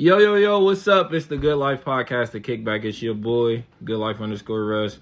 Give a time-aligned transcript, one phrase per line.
[0.00, 1.12] Yo, yo, yo, what's up?
[1.12, 2.84] It's the Good Life Podcast, the kickback.
[2.84, 4.92] It's your boy, Good Life underscore Rush.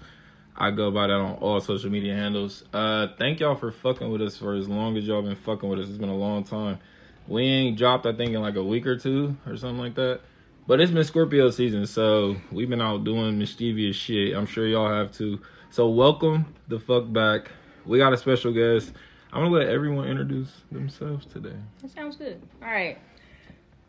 [0.55, 2.63] I go by that on all social media handles.
[2.73, 5.77] Uh, thank y'all for fucking with us for as long as y'all been fucking with
[5.77, 5.87] us.
[5.87, 6.79] It's been a long time.
[7.27, 10.21] We ain't dropped, I think, in like a week or two or something like that.
[10.65, 14.35] But it's been Scorpio season, so we've been out doing mischievous shit.
[14.35, 15.39] I'm sure y'all have too.
[15.69, 17.51] So welcome the fuck back.
[17.85, 18.93] We got a special guest.
[19.31, 21.55] I'm gonna let everyone introduce themselves today.
[21.83, 22.41] That sounds good.
[22.63, 22.97] All right.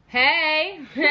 [0.09, 0.81] Hey.
[0.95, 1.05] hey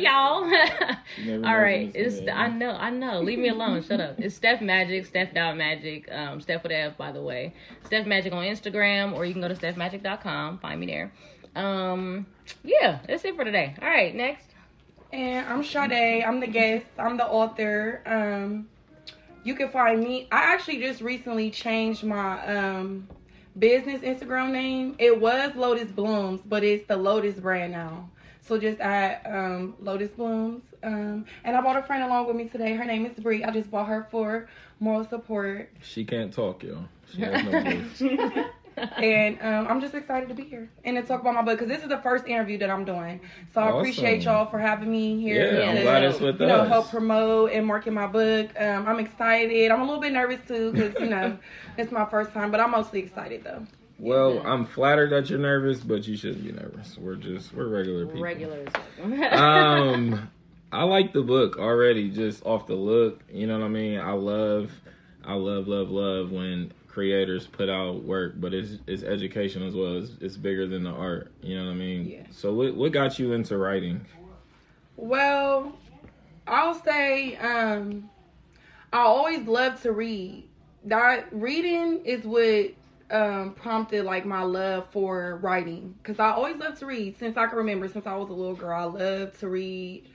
[0.00, 0.42] y'all.
[1.46, 1.92] All right.
[1.94, 3.20] It's gonna I know, I know.
[3.20, 3.84] Leave me alone.
[3.84, 4.18] Shut up.
[4.18, 7.54] It's Steph Magic, Steph Dot Magic, um, Steph with a F by the way.
[7.84, 11.12] Steph Magic on Instagram or you can go to stephmagic.com, find me there.
[11.54, 12.26] Um
[12.64, 13.76] yeah, that's it for today.
[13.80, 14.48] All right, next.
[15.12, 16.24] And I'm Sade.
[16.24, 16.86] I'm the guest.
[16.98, 18.02] I'm the author.
[18.04, 18.66] Um,
[19.44, 20.26] you can find me.
[20.32, 23.06] I actually just recently changed my um
[23.58, 24.96] business Instagram name.
[24.98, 28.10] It was Lotus Blooms, but it's the Lotus brand now.
[28.40, 30.62] So just add um Lotus Blooms.
[30.82, 32.74] Um, and I brought a friend along with me today.
[32.74, 33.42] Her name is Bree.
[33.42, 34.48] I just bought her for
[34.80, 35.70] moral support.
[35.80, 36.84] She can't talk, yo.
[37.12, 38.44] She has no voice.
[38.76, 41.68] And um, I'm just excited to be here and to talk about my book because
[41.68, 43.20] this is the first interview that I'm doing.
[43.52, 43.78] So I Awesome.
[43.78, 45.60] appreciate y'all for having me here.
[45.60, 48.50] Yeah, I'm glad it's with you know, help promote and market my book.
[48.60, 49.70] Um, I'm excited.
[49.70, 51.38] I'm a little bit nervous too because you know
[51.78, 53.66] it's my first time, but I'm mostly excited though.
[53.98, 56.98] Well, I'm flattered that you're nervous, but you shouldn't be nervous.
[56.98, 58.22] We're just we're regular people.
[58.22, 58.64] Regular.
[59.32, 60.30] Um,
[60.72, 63.20] I like the book already, just off the look.
[63.32, 64.00] You know what I mean?
[64.00, 64.72] I love,
[65.24, 69.98] I love, love, love when creators put out work, but it's it's education as well.
[69.98, 71.32] It's, it's bigger than the art.
[71.42, 72.06] You know what I mean?
[72.08, 72.22] Yeah.
[72.30, 74.06] So what what got you into writing?
[74.96, 75.76] Well,
[76.46, 78.08] I'll say um,
[78.92, 80.48] I always loved to read.
[80.84, 82.74] That reading is what
[83.10, 87.46] um, prompted like my love for writing because I always loved to read since I
[87.48, 87.88] can remember.
[87.88, 90.08] Since I was a little girl, I loved to read.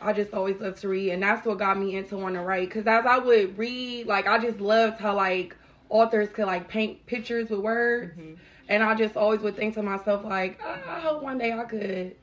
[0.00, 2.68] I just always loved to read, and that's what got me into wanting to write.
[2.68, 5.56] Because as I would read, like I just loved how like
[5.94, 8.12] authors could like paint pictures with words,
[8.68, 11.64] and I just always would think to myself like, "Ah, I hope one day I
[11.64, 12.16] could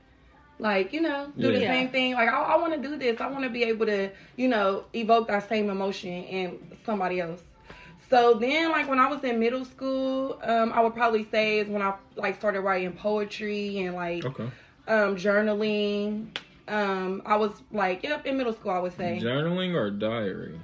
[0.59, 2.13] like you know do the same thing.
[2.13, 3.19] Like i, I want to do this.
[3.21, 7.41] I want to be able to you know evoke that same emotion in somebody else.
[8.09, 11.69] So then like when i was in middle school um i would probably say is
[11.69, 14.49] when i like started writing poetry and like Okay.
[14.87, 16.27] um journaling.
[16.67, 19.19] Um i was like yep in middle school i would say.
[19.21, 20.59] Journaling or diary?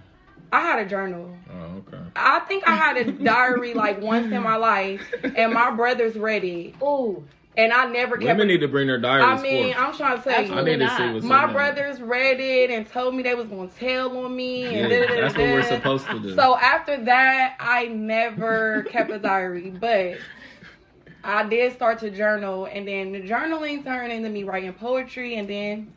[0.52, 1.98] I had a journal Oh, okay.
[2.16, 6.44] i think i had a diary like once in my life and my brothers read
[6.44, 7.24] it oh,
[7.58, 9.24] and i never kept Women need to bring their diary.
[9.24, 9.86] i mean forth.
[9.88, 11.54] i'm trying to tell you I need to see what's my in there.
[11.54, 15.22] brothers read it and told me they was gonna tell on me and Yeah, da-da-da-da.
[15.22, 16.36] that's what we're supposed to do.
[16.36, 20.18] So after that, I never kept a diary, but
[21.24, 25.50] I did start to journal, and then the journaling turned into me writing poetry, and
[25.50, 25.92] then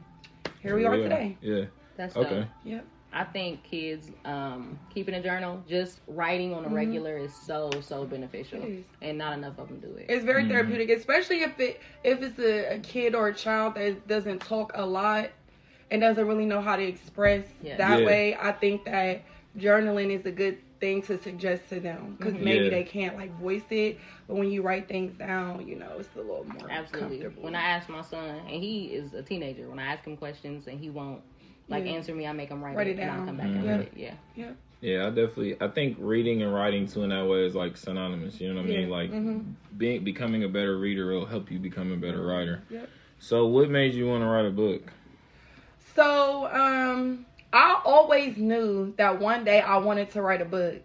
[0.61, 1.37] here we are today.
[1.41, 1.65] Yeah.
[1.97, 2.41] that's Okay.
[2.41, 2.49] dope.
[2.65, 2.85] Yep.
[3.13, 6.73] I think kids um, keeping a journal, just writing on a Mhm.
[6.75, 8.85] regular, is so so beneficial, It is.
[9.03, 10.07] and not enough of them do it.
[10.09, 10.49] It's very Mhm.
[10.49, 14.73] therapeutic, especially if it if it's a, a kid or a child that doesn't talk
[14.75, 15.31] a lot
[15.91, 17.77] and doesn't really know how to express Yeah.
[17.79, 18.07] that Yeah.
[18.07, 18.37] way.
[18.41, 19.23] I think that
[19.57, 22.45] journaling is a good thing to suggest to them because Mhm.
[22.45, 22.71] maybe Yeah.
[22.71, 26.19] they can't like voice it, but when you write things down, you know, it's a
[26.21, 27.27] little more Absolutely.
[27.41, 30.67] When I ask my son, and he is a teenager, when I ask him questions
[30.67, 31.23] and he won't
[31.71, 31.93] like Yeah.
[31.93, 33.55] answer me, I make them write, Write it, it and I'll come back Mhm.
[33.57, 33.71] and Yeah.
[33.71, 33.93] read it.
[34.37, 34.51] Yeah.
[34.83, 35.57] Yeah, I definitely.
[35.61, 38.41] I think reading and writing too in that way is like synonymous.
[38.41, 38.89] You know what I mean?
[38.89, 38.95] Yeah.
[38.97, 39.45] Like Mhm.
[39.77, 42.27] being becoming a better reader will help you become a better Mm-hmm.
[42.29, 42.63] writer.
[42.71, 42.89] Yep.
[43.19, 44.93] So, what made you want to write a book?
[45.95, 50.77] So, um, I always knew that one day I wanted to write a book.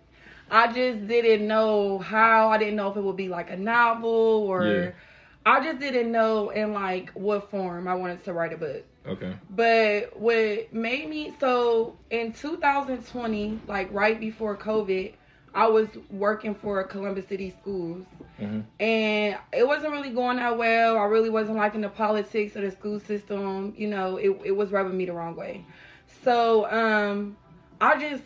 [0.52, 2.50] I just didn't know how.
[2.50, 4.10] I didn't know if it would be like a novel
[4.50, 4.92] or Yeah.
[5.46, 8.84] I just didn't know in like what form I wanted to write a book.
[9.08, 9.34] Okay.
[9.50, 15.14] But what made me so in 2020, like right before COVID,
[15.56, 18.06] I was working for Columbus City Schools.
[18.38, 20.98] hmm And it wasn't really going that well.
[20.98, 23.74] I really wasn't liking the politics of the school system.
[23.78, 25.66] You know, it, it was rubbing me the wrong way.
[26.24, 27.38] So, um,
[27.80, 28.24] I just,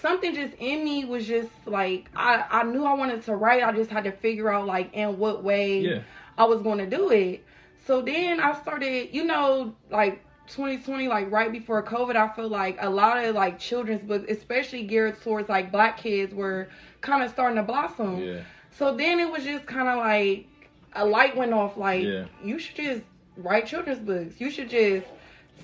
[0.00, 3.62] something just in me was just like, I, I knew I wanted to write.
[3.62, 6.00] I just had to figure out, like, in what way Yeah.
[6.36, 7.44] I was going to do it.
[7.86, 12.76] So then I started, you know, like 2020, like right before COVID, I feel like
[12.80, 16.68] a lot of like children's books, especially geared towards like black kids, were
[17.00, 18.18] kind of starting to blossom.
[18.18, 18.40] Yeah.
[18.70, 20.46] So then it was just kind of like
[20.94, 21.76] a light went off.
[21.76, 22.24] Like Yeah.
[22.42, 23.02] you should just
[23.36, 24.40] write children's books.
[24.40, 25.06] You should just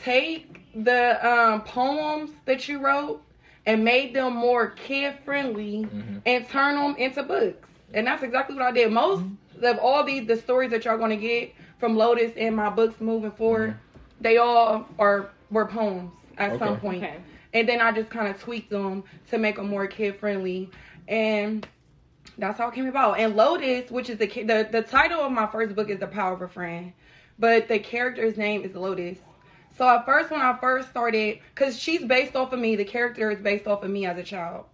[0.00, 3.20] take the um, poems that you wrote
[3.66, 7.69] and made them more kid friendly hmm and turn them into books.
[7.92, 8.92] And that's exactly what I did.
[8.92, 9.24] Most
[9.60, 11.52] of all these the stories that y'all gonna get
[11.82, 14.23] from Lotus and my books moving forward, mm-hmm.
[14.23, 17.02] they all are were poems at some point.
[17.02, 17.17] Okay.
[17.55, 20.70] And then I just kind of tweaked them to make them more kid friendly,
[21.08, 21.67] and
[22.38, 23.19] that's how it came about.
[23.19, 26.34] And Lotus, which is the the the title of my first book, is The Power
[26.34, 26.93] of a Friend,
[27.37, 29.19] but the character's name is Lotus.
[29.76, 33.29] So at first, when I first started, because she's based off of me, the character
[33.32, 34.67] is based off of me as a child.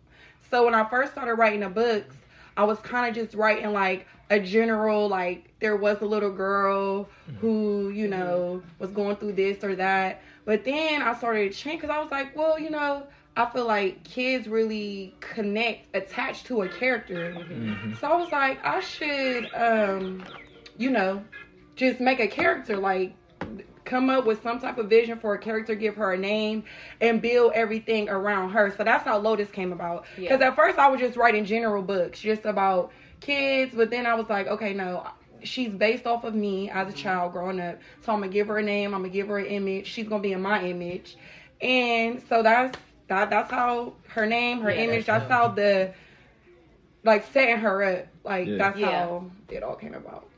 [0.51, 2.15] So when I first started writing the books,
[2.55, 7.09] I was kind of just writing like a general, like there was a little girl
[7.41, 10.21] who, you know, was going through this or that.
[10.45, 13.67] But then I started to change because I was like, well, you know, I feel
[13.67, 17.33] like kids really connect, attach to a character.
[17.35, 17.97] Mhm.
[18.01, 20.25] So I was like, I should, um,
[20.77, 21.23] you know,
[21.77, 23.15] just make a character like
[23.85, 26.65] come up with some type of vision for a character, give her a name,
[27.01, 28.75] and build everything around her.
[28.77, 30.05] So that's how Lotus came about.
[30.17, 30.49] Because Yeah.
[30.49, 34.29] at first I was just writing general books, just about kids, but then I was
[34.29, 35.07] like, okay, no.
[35.43, 36.97] She's based off of me as a mm-hmm.
[36.97, 37.79] child growing up.
[38.01, 39.87] So I'm gonna give her a name, I'm gonna give her an image.
[39.87, 41.17] She's gonna be in my image.
[41.61, 42.79] And so that's
[43.09, 45.93] that that's how her name, her Yeah, image, that's that's how the
[47.05, 48.07] like setting her up.
[48.25, 48.57] Like Yeah.
[48.57, 48.81] that's Yeah.
[48.81, 50.29] how it all came about.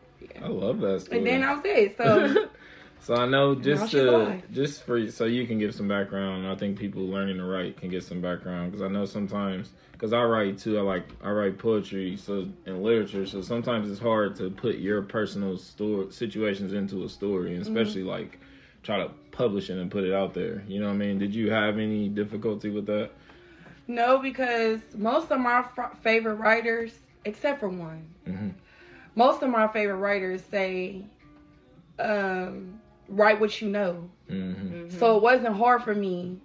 [0.42, 1.18] I love that story.
[1.18, 1.96] And then I was it.
[1.96, 2.34] So
[3.02, 6.46] So I know just to just for so you can give some background.
[6.46, 10.12] I think people learning to write can get some background because I know sometimes because
[10.12, 10.78] I write too.
[10.78, 13.26] I like I write poetry so and literature.
[13.26, 17.76] So sometimes it's hard to put your personal story situations into a story, and Mm-hmm.
[17.76, 18.38] especially like
[18.82, 20.62] try to publish it and put it out there.
[20.68, 21.18] You know what I mean?
[21.18, 23.10] Did you have any difficulty with that?
[23.88, 25.64] no, because most of my
[26.02, 26.92] favorite writers,
[27.24, 28.54] except for one, Mhm.
[29.16, 31.04] most of my favorite writers say,
[31.98, 32.79] um,
[33.10, 36.38] "Write what you know." hmm So it wasn't hard for me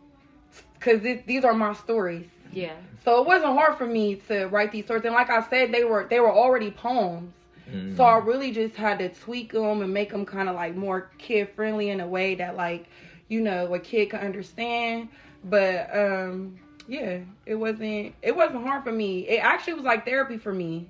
[0.74, 2.28] because these are my stories.
[2.52, 2.74] Yeah.
[3.04, 5.04] So it wasn't hard for me to write these stories.
[5.06, 7.34] And like I said, they were they were already poems.
[7.70, 7.96] Mm-hmm.
[7.96, 11.12] So I really just had to tweak them and make them kind of like more
[11.18, 12.86] kid friendly in a way that like,
[13.28, 15.10] you know, a kid can understand.
[15.44, 19.28] But um yeah, it wasn't it wasn't hard for me.
[19.28, 20.88] It actually was like therapy for me.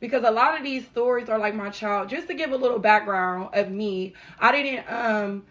[0.00, 2.08] Because a lot of these stories are like my child.
[2.08, 5.44] Just to give a little background of me, I didn't um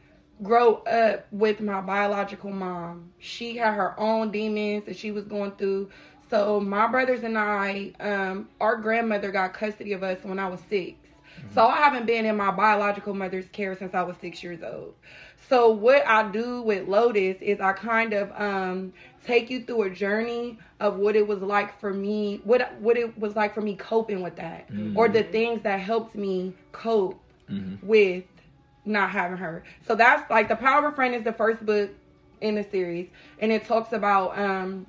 [0.44, 3.12] grow up with my biological mom.
[3.20, 5.90] She had her own demons that she was going through.
[6.30, 10.60] So my brothers and I, um, our grandmother got custody of us when I was
[11.42, 14.62] 6 So I haven't been in my biological mother's care since I was six years
[14.64, 14.94] old.
[15.50, 18.94] So what I do with Lotus is I kind of um,
[19.24, 23.18] take you through a journey of what it was like for me, what what it
[23.18, 27.20] was like for me coping with that, or the things that helped me cope
[27.50, 27.78] Mhm.
[27.82, 28.24] with
[28.86, 29.64] not having her.
[29.86, 31.92] So that's like the Power of a Friend is the first book
[32.42, 33.08] in the series,
[33.40, 34.86] and it talks about um,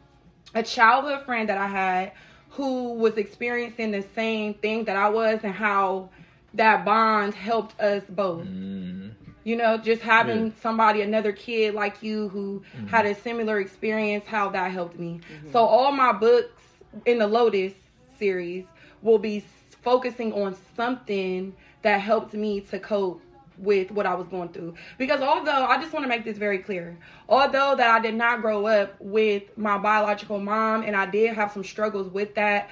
[0.54, 2.12] a childhood friend that I had
[2.50, 6.10] who was experiencing the same thing that I was, and how
[6.54, 8.44] that bond helped us both.
[8.46, 9.08] Mm-hmm.
[9.44, 10.52] You know, just having Yeah.
[10.60, 15.20] somebody, another kid like you who had a similar experience, how that helped me.
[15.52, 16.62] So all my books
[17.06, 17.72] in the Lotus
[18.18, 18.64] series
[19.00, 19.44] will be
[19.82, 23.22] focusing on something that helped me to cope
[23.56, 24.74] with what I was going through.
[24.98, 26.98] Because although I just want to make this very clear,
[27.28, 31.52] although that I did not grow up with my biological mom and I did have
[31.52, 32.68] some struggles with that,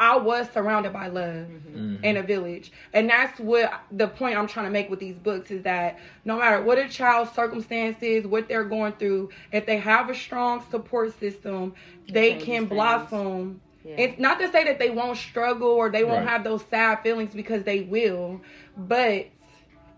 [0.00, 2.02] I was surrounded by love mm-hmm.
[2.02, 2.72] in a village.
[2.94, 6.38] And that's what the point I'm trying to make with these books is that no
[6.38, 11.18] matter what a child's circumstances, what they're going through, if they have a strong support
[11.20, 11.74] system,
[12.08, 12.70] they changes can things.
[12.70, 13.60] blossom.
[13.84, 13.96] Yeah.
[13.98, 16.28] It's not to say that they won't struggle or they won't Right.
[16.28, 18.40] have those sad feelings because they will,
[18.76, 19.26] but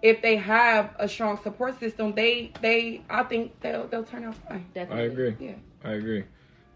[0.02, 4.34] if they have a strong support system, they they I think they'll they'll turn out
[4.48, 4.66] fine.
[4.76, 5.36] I agree.
[5.38, 5.54] Yeah.
[5.84, 6.24] I agree.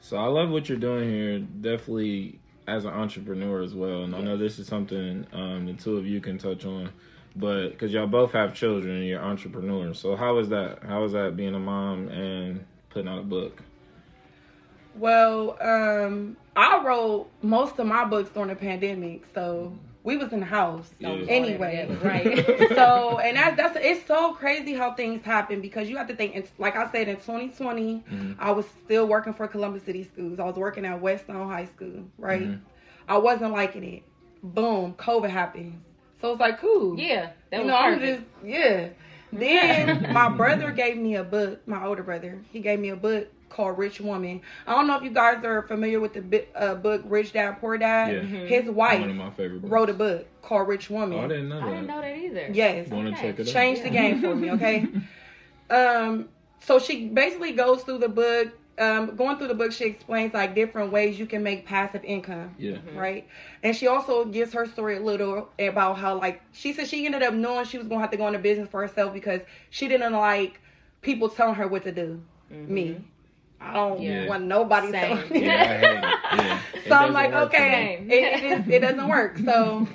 [0.00, 1.38] So I love what you're doing here.
[1.40, 4.04] Definitely as an entrepreneur as well.
[4.04, 6.90] And I know this is something um, the two of you can touch on,
[7.34, 9.98] but because y'all both have children and you're entrepreneurs.
[9.98, 10.82] So how is that?
[10.82, 13.62] How is that being a mom and putting out a book?
[14.94, 20.38] Well, um, I wrote most of my books during the pandemic, so we was in
[20.40, 21.10] the house Yeah.
[21.28, 21.86] anyway.
[22.02, 22.46] Right.
[22.74, 26.36] so and that's that's it's so crazy how things happen because you have to think
[26.36, 28.36] it's like I said in 2020 Mhm.
[28.38, 30.38] I was still working for Columbus City Schools.
[30.38, 32.42] I was working at Whetstone High School, right?
[32.48, 32.60] Mhm.
[33.08, 34.02] I wasn't liking it.
[34.42, 35.74] Boom, COVID happens.
[36.20, 36.98] So it's like cool.
[36.98, 37.30] Yeah.
[37.50, 38.88] That you was know, I'm just yeah.
[39.32, 41.66] Then my brother gave me a book.
[41.66, 44.40] My older brother, he gave me a book called Rich Woman.
[44.66, 47.52] I don't know if you guys are familiar with the bi- uh, book Rich Dad
[47.60, 48.12] Poor Dad.
[48.12, 48.20] Yeah.
[48.20, 48.46] Mhm.
[48.48, 49.70] His One wife of my favorite books.
[49.72, 51.18] wrote a book called Rich Oh, Woman.
[51.18, 51.70] I didn't know I that.
[51.70, 52.48] didn't know that either.
[52.52, 53.22] Yes, Want to Okay.
[53.22, 53.52] check it out?
[53.52, 54.86] change the game for me, okay?
[55.70, 56.28] um,
[56.60, 58.48] so she basically goes through the book
[58.78, 62.54] um, going through the book, she explains like different ways you can make passive income.
[62.58, 62.76] Yeah.
[62.94, 63.26] Right.
[63.62, 67.22] And she also gives her story a little about how like she said she ended
[67.22, 70.12] up knowing she was gonna have to go into business for herself because she didn't
[70.12, 70.60] like
[71.00, 72.20] people telling her what to do.
[72.50, 73.00] Me.
[73.60, 74.28] I don't Yeah.
[74.28, 75.16] want nobody Same.
[75.16, 75.44] telling me.
[75.46, 76.04] Yeah, I hate it.
[76.46, 76.60] Yeah.
[76.88, 79.38] So I'm like, okay, it, it, is, it doesn't work.
[79.38, 79.88] So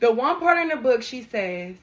[0.00, 1.76] the one part in the book, she says,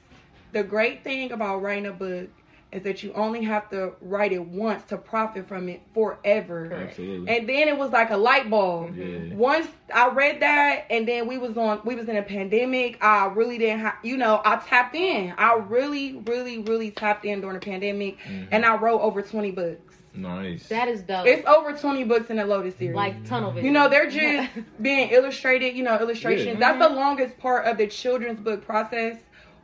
[0.52, 2.28] the great thing about writing a book
[2.70, 6.72] is that you only have to write it once to profit from it forever.
[6.72, 7.28] Absolutely.
[7.36, 8.96] And then it was like a light bulb.
[8.96, 9.34] Yeah.
[9.34, 13.02] Once I read that, and then we was on, we was in a pandemic.
[13.02, 15.34] I really didn't, have, you know, I tapped in.
[15.36, 18.48] I really, really, really tapped in during the pandemic, Mhm.
[18.52, 19.89] and I wrote over twenty books.
[20.12, 20.68] Nice.
[20.68, 21.26] That is dope.
[21.26, 22.96] It's over twenty books in the Lotus series.
[22.96, 23.66] like tunnel vision.
[23.66, 24.50] You know, they're just
[24.82, 26.58] being illustrated, you know, illustrations.
[26.58, 26.72] Yeah.
[26.72, 29.16] That's the longest part of the children's book process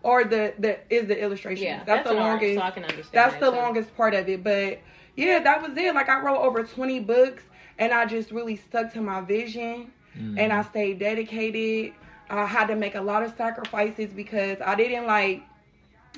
[0.03, 1.65] or the the is the illustrations.
[1.65, 3.09] yeah, that's, the an art, longest So I can understand.
[3.13, 3.57] that's that, the too.
[3.57, 4.45] longest part of it.
[4.45, 4.79] But
[5.17, 5.95] yeah, that was it.
[5.95, 7.43] Like I wrote over 20 books
[7.79, 10.39] and I just really stuck to my vision Mhm.
[10.39, 11.93] and I stayed dedicated.
[12.31, 15.43] I had to make a lot of sacrifices because I didn't like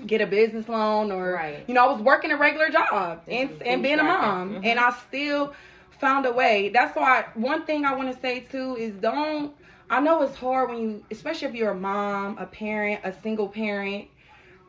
[0.07, 1.64] get a business loan or Right.
[1.67, 4.21] you know, I was working a regular job and and being a Bootstrapping.
[4.21, 4.67] mom Mhm.
[4.67, 5.52] and I still
[6.00, 6.69] found a way.
[6.69, 9.52] That's why one thing I want to say too is don't
[9.90, 13.49] I know it's hard when you especially if you're a mom, a parent, a single
[13.49, 14.07] parent,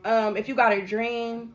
[0.04, 1.54] um, if you got a dream,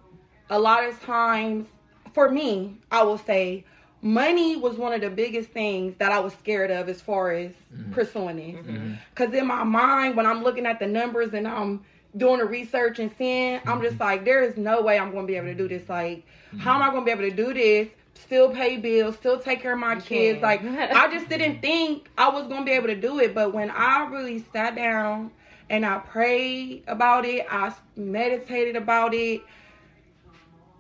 [0.49, 1.67] a lot of times
[2.13, 3.65] for me, I will say
[4.01, 7.51] money was one of the biggest things that I was scared of as far as
[7.91, 8.55] pursuing it.
[8.65, 8.97] Mhm.
[9.15, 11.83] Cause in my mind, when I'm looking at the numbers and I'm
[12.17, 15.31] doing the research and seeing, I'm just like, there is no way I'm going to
[15.31, 15.87] be able to do this.
[15.89, 16.25] Like,
[16.59, 17.89] how am I going to be able to do this?
[18.13, 20.39] Still pay bills, still take care of my kids.
[20.39, 20.41] can't.
[20.41, 23.35] Like, I just didn't think I was going to be able to do it.
[23.35, 25.31] But when I really sat down
[25.69, 29.41] and I prayed about it, I meditated about it,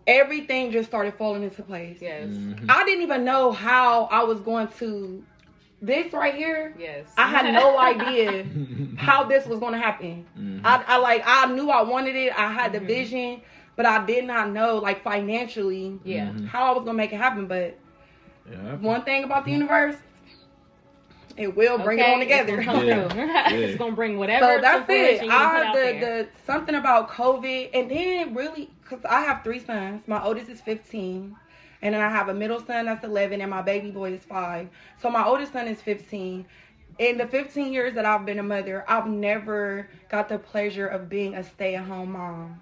[0.07, 1.97] everything just started falling into place.
[2.01, 2.29] Yes.
[2.29, 2.65] Mhm.
[2.69, 5.23] I didn't even know how I was going to.
[5.81, 7.05] This right here, Yes.
[7.17, 8.45] I had no idea
[8.97, 10.25] how this was going to happen.
[10.37, 10.61] Mhm.
[10.63, 12.31] I, I like I knew I wanted it.
[12.37, 12.73] I had Mhm.
[12.73, 13.41] the vision,
[13.75, 16.27] but I did not know like financially Yeah.
[16.29, 16.47] Mhm.
[16.47, 17.47] how I was going to make it happen.
[17.47, 17.77] But
[18.49, 18.75] Yeah.
[18.75, 19.97] one thing about the universe,
[21.37, 22.57] it will bring it Okay, on together.
[22.59, 23.13] It's gonna, Yeah.
[23.13, 23.49] Yeah.
[23.49, 24.55] it's gonna bring whatever.
[24.55, 25.13] so that's it.
[25.13, 26.23] you can put I out the there.
[26.23, 30.03] the something about COVID, and then really because I have three sons.
[30.07, 31.35] My oldest is fifteen,
[31.85, 34.69] and then I have a middle son that's eleven, and my baby boy is five.
[34.99, 36.47] So my oldest son is fifteen.
[36.97, 41.09] In the 15 years that I've been a mother, I've never got the pleasure of
[41.09, 42.61] being a stay-at-home mom.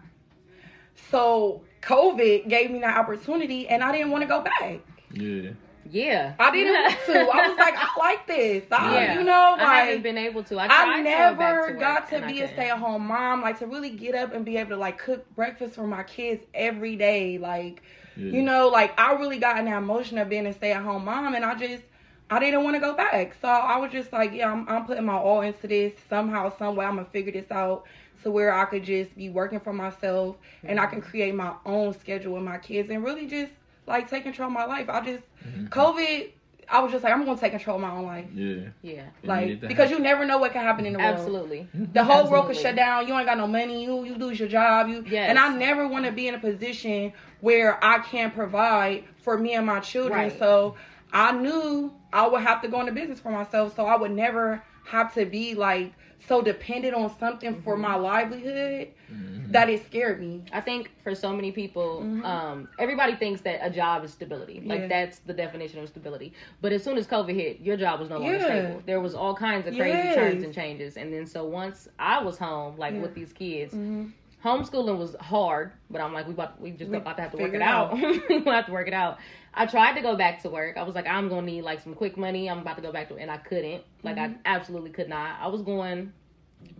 [1.11, 4.79] So COVID gave me that opportunity, and I didn't want to go back.
[5.11, 5.51] Yeah.
[5.89, 6.33] yeah.
[6.39, 7.19] I didn't want to.
[7.19, 8.63] I was like, I like this.
[8.71, 9.19] I, yeah.
[9.19, 10.59] you know, like, I haven't been able to.
[10.59, 12.79] I, tried I to go back never to work, got to be a stay at
[12.79, 15.85] home mom, like to really get up and be able to like cook breakfast for
[15.85, 17.37] my kids every day.
[17.37, 17.83] Like,
[18.15, 18.31] yeah.
[18.31, 21.05] you know, like I really got in that emotion of being a stay at home
[21.05, 21.83] mom and I just
[22.29, 23.35] I didn't want to go back.
[23.41, 25.93] So I was just like, yeah, I'm, I'm putting my all into this.
[26.09, 27.85] Somehow, some way, I'm gonna figure this out
[28.23, 31.93] to where I could just be working for myself and I can create my own
[31.93, 33.51] schedule with my kids and really just
[33.85, 34.89] like take control of my life.
[34.89, 35.69] I just Mhm.
[35.69, 36.31] COVID,
[36.69, 38.25] I was just like, I'm gonna take control of my own life.
[38.33, 38.69] Yeah.
[38.81, 39.05] Yeah.
[39.23, 41.15] Like needed because you never know what can happen in the world.
[41.15, 41.67] Absolutely.
[41.73, 43.07] The whole world could shut down.
[43.07, 43.83] You ain't got no money.
[43.83, 44.87] You you lose your job.
[44.87, 45.29] You Yes.
[45.29, 49.53] and I never want to be in a position where I can't provide for me
[49.53, 50.19] and my children.
[50.19, 50.39] Right.
[50.39, 50.75] So
[51.11, 53.75] I knew I would have to go into business for myself.
[53.75, 55.93] So I would never have to be like
[56.27, 57.81] so dependent on something for Mm-hmm.
[57.81, 59.51] my livelihood Mhm.
[59.51, 60.43] that it scared me.
[60.51, 62.23] I think for so many people, Mhm.
[62.25, 64.61] um, everybody thinks that a job is stability.
[64.65, 64.87] Like Yeah.
[64.87, 66.33] that's the definition of stability.
[66.61, 68.45] But as soon as COVID hit, your job was no longer Yeah.
[68.45, 68.81] stable.
[68.85, 70.15] There was all kinds of crazy Yes.
[70.15, 70.97] turns and changes.
[70.97, 73.01] And then so once I was home, like Yeah.
[73.01, 74.05] with these kids, Mm-hmm.
[74.43, 75.71] Homeschooling was hard.
[75.89, 77.61] But I'm like, we about we just We about to have to work it it
[77.61, 77.93] out.
[78.29, 79.17] we have to work it out.
[79.53, 80.77] I tried to go back to work.
[80.77, 82.49] I was like, I'm gonna need like some quick money.
[82.49, 83.83] I'm about to go back to, and I couldn't.
[84.03, 84.37] Like I Mhm.
[84.45, 85.39] absolutely could not.
[85.39, 86.11] I was going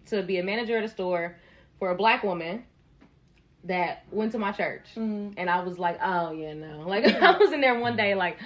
[0.08, 1.38] to be a manager at a store
[1.80, 2.64] for a black woman
[3.66, 4.86] that went to my church.
[4.96, 5.34] Mm-hmm.
[5.38, 6.84] And I was like, oh, yeah, no.
[6.88, 8.38] Like, I was in there one day, like,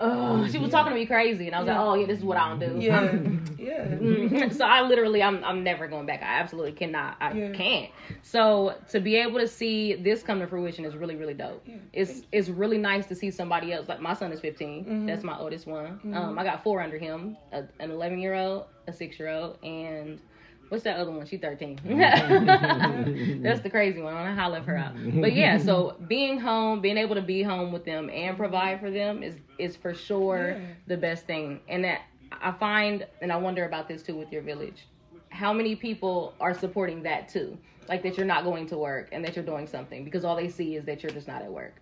[0.00, 1.46] oh, she was talking to me crazy.
[1.46, 2.78] And I was like, oh, yeah, this is what I don't do.
[2.80, 3.12] Yeah,
[3.58, 3.84] yeah.
[3.86, 4.52] Mm.
[4.52, 6.22] so I literally, I'm, I'm never going back.
[6.22, 7.16] I absolutely cannot.
[7.20, 7.50] I Yeah.
[7.52, 7.90] can't.
[8.22, 11.62] So to be able to see this come to fruition is really, really dope.
[11.66, 11.76] Yeah.
[11.92, 13.88] It's it's really nice to see somebody else.
[13.88, 14.84] Like my son is 15.
[14.84, 15.06] Mhm.
[15.06, 16.00] That's my oldest one.
[16.04, 16.14] Mhm.
[16.14, 19.58] Um, I got four under him: a, an 11 year old, a six year old,
[19.64, 20.20] and
[20.68, 21.26] what's that other one?
[21.26, 21.80] She's 13.
[23.42, 24.14] That's the crazy one.
[24.14, 24.94] I holler her out.
[25.20, 28.90] But yeah, so being home, being able to be home with them and provide for
[28.90, 30.66] them is is for sure Yeah.
[30.86, 31.60] the best thing.
[31.68, 32.00] And that
[32.32, 34.86] I find, and I wonder about this too with your village.
[35.30, 37.56] How many people are supporting that too?
[37.88, 40.48] Like that you're not going to work and that you're doing something because all they
[40.48, 41.74] see is that you're just not at work.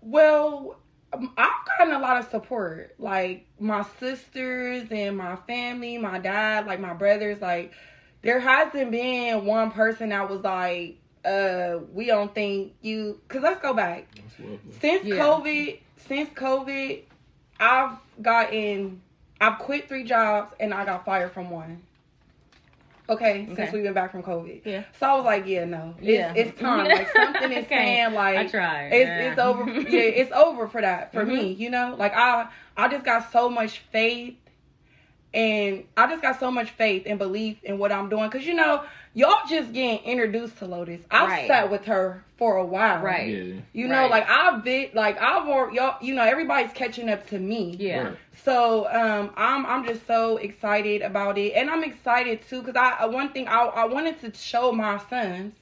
[0.00, 0.78] Well,
[1.12, 2.94] um, I've gotten a lot of support.
[2.98, 7.40] Like my sisters and my family, my dad, like my brothers.
[7.40, 7.72] Like
[8.22, 13.20] there hasn't been one person that was like, uh, we don't think you.
[13.28, 14.06] Cause let's go back.
[14.80, 15.16] Since Yeah.
[15.16, 17.02] COVID, since COVID,
[17.60, 19.00] I've gotten,
[19.40, 21.82] I've quit three jobs and I got fired from one.
[23.08, 23.54] Okay, Okay.
[23.56, 24.62] since we've been back from COVID.
[24.64, 24.84] Yeah.
[24.98, 26.32] So I was like, yeah, no, it's, Yeah.
[26.34, 26.86] it's time.
[26.88, 27.68] Like something is Okay.
[27.68, 28.88] saying, like I tried.
[28.92, 29.30] it's yeah.
[29.30, 29.70] it's over.
[29.90, 31.54] Yeah, it's over for that for me.
[31.54, 31.58] Mhm.
[31.58, 34.36] You know, like I I just got so much faith,
[35.34, 38.28] and I just got so much faith and belief in what I'm doing.
[38.30, 38.84] Cause you know,
[39.14, 41.00] y'all just getting introduced to Lotus.
[41.10, 41.46] I Right.
[41.46, 43.02] sat with her for a while.
[43.02, 43.28] Right.
[43.28, 43.54] Yeah.
[43.72, 44.10] You know, Right.
[44.10, 45.96] like I've been like I've already y'all.
[46.00, 47.76] You know, everybody's catching up to me.
[47.78, 48.02] Yeah.
[48.02, 48.16] Right.
[48.44, 53.04] So um, I'm I'm just so excited about it, and I'm excited too because I
[53.04, 55.54] uh, one thing I I wanted to show my sons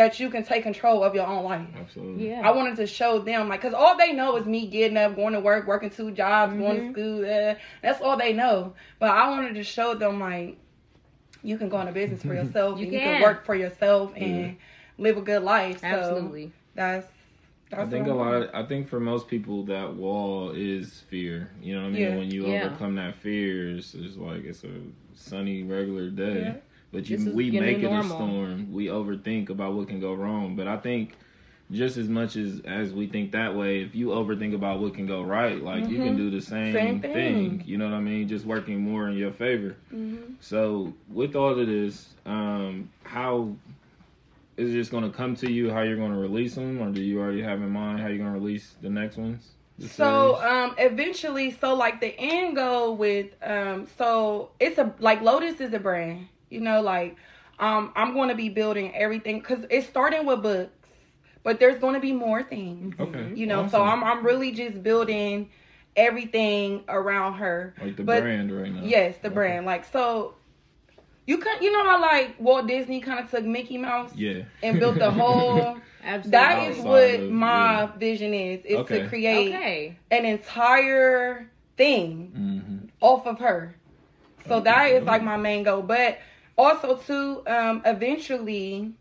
[0.00, 1.66] that you can take control of your own life.
[1.80, 2.28] Absolutely.
[2.28, 2.40] Yeah.
[2.48, 5.34] I wanted to show them like because all they know is me getting up, going
[5.34, 6.92] to work, working two jobs, going to Mhm.
[6.92, 7.24] school.
[7.24, 8.74] Uh, that's all they know.
[8.98, 10.58] But I wanted to show them like
[11.42, 13.12] you can go into business for yourself, You and you can.
[13.12, 14.56] can work for yourself and
[14.98, 15.80] live a good life.
[15.80, 16.52] So Absolutely.
[16.74, 17.06] that's
[17.70, 18.34] that's I think a lot.
[18.42, 21.50] Of, I think for most people, that wall is fear.
[21.62, 22.00] You know what I mean?
[22.00, 22.16] Yeah.
[22.16, 22.64] When you Yeah.
[22.64, 24.70] overcome that fear, it's, it's like it's a
[25.14, 26.56] sunny regular day.
[26.92, 28.72] But you, we make it a storm.
[28.72, 30.56] We overthink about what can go wrong.
[30.56, 31.12] But I think
[31.70, 35.06] just as much as as we think that way, if you overthink about what can
[35.06, 36.16] go right, like you can Mhm.
[36.16, 37.12] do the same, Same thing.
[37.12, 37.62] thing.
[37.64, 38.26] You know what I mean?
[38.26, 39.76] Just working more in your favor.
[39.94, 40.34] Mhm.
[40.40, 43.54] So with all of this, um, how
[44.56, 45.70] is it just going to come to you?
[45.70, 48.18] How you're going to release them, or do you already have in mind how you're
[48.18, 49.52] going to release the next ones?
[49.78, 50.52] The So series?
[50.52, 55.72] um eventually so like the end goal with um so it's a like Lotus is
[55.72, 56.26] a brand.
[56.50, 57.16] You know like
[57.58, 60.72] um I'm going to be building everything cuz it's starting with books
[61.42, 62.94] but there's going to be more things.
[63.00, 63.82] okay, You know, so.
[63.82, 65.48] I'm I'm really just building
[65.96, 67.74] everything around her.
[67.80, 68.82] like the but- brand right now.
[68.84, 69.34] Yes, the Okay.
[69.34, 69.66] brand.
[69.66, 70.34] Like so
[71.26, 74.78] you can you know how like Walt Disney kind of took Mickey Mouse Yeah, and
[74.80, 76.30] built the whole Absolutely.
[76.30, 77.96] that is what of- my yeah.
[77.96, 79.02] vision is is Okay.
[79.02, 79.96] to create okay.
[80.10, 83.76] an entire thing hmm off of her.
[84.46, 85.82] So Okay, that is like my main goal.
[85.82, 86.18] But
[86.60, 88.92] also too, um, eventually,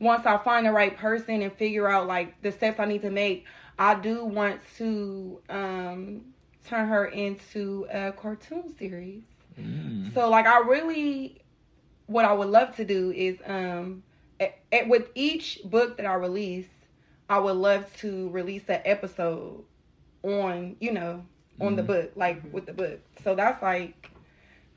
[0.00, 3.10] once I find the right person and figure out like the steps I need to
[3.10, 3.46] make,
[3.78, 6.22] I do want to um
[6.66, 9.22] turn her into a cartoon series.
[9.58, 11.40] mm So like I really
[12.06, 14.02] what I would love to do is um
[14.40, 16.68] a- a- with each book that I release,
[17.28, 19.64] I would love to release an episode
[20.22, 21.24] on, you know,
[21.60, 21.86] on the Mhm.
[21.86, 23.00] book, like with the book.
[23.22, 24.10] So that's like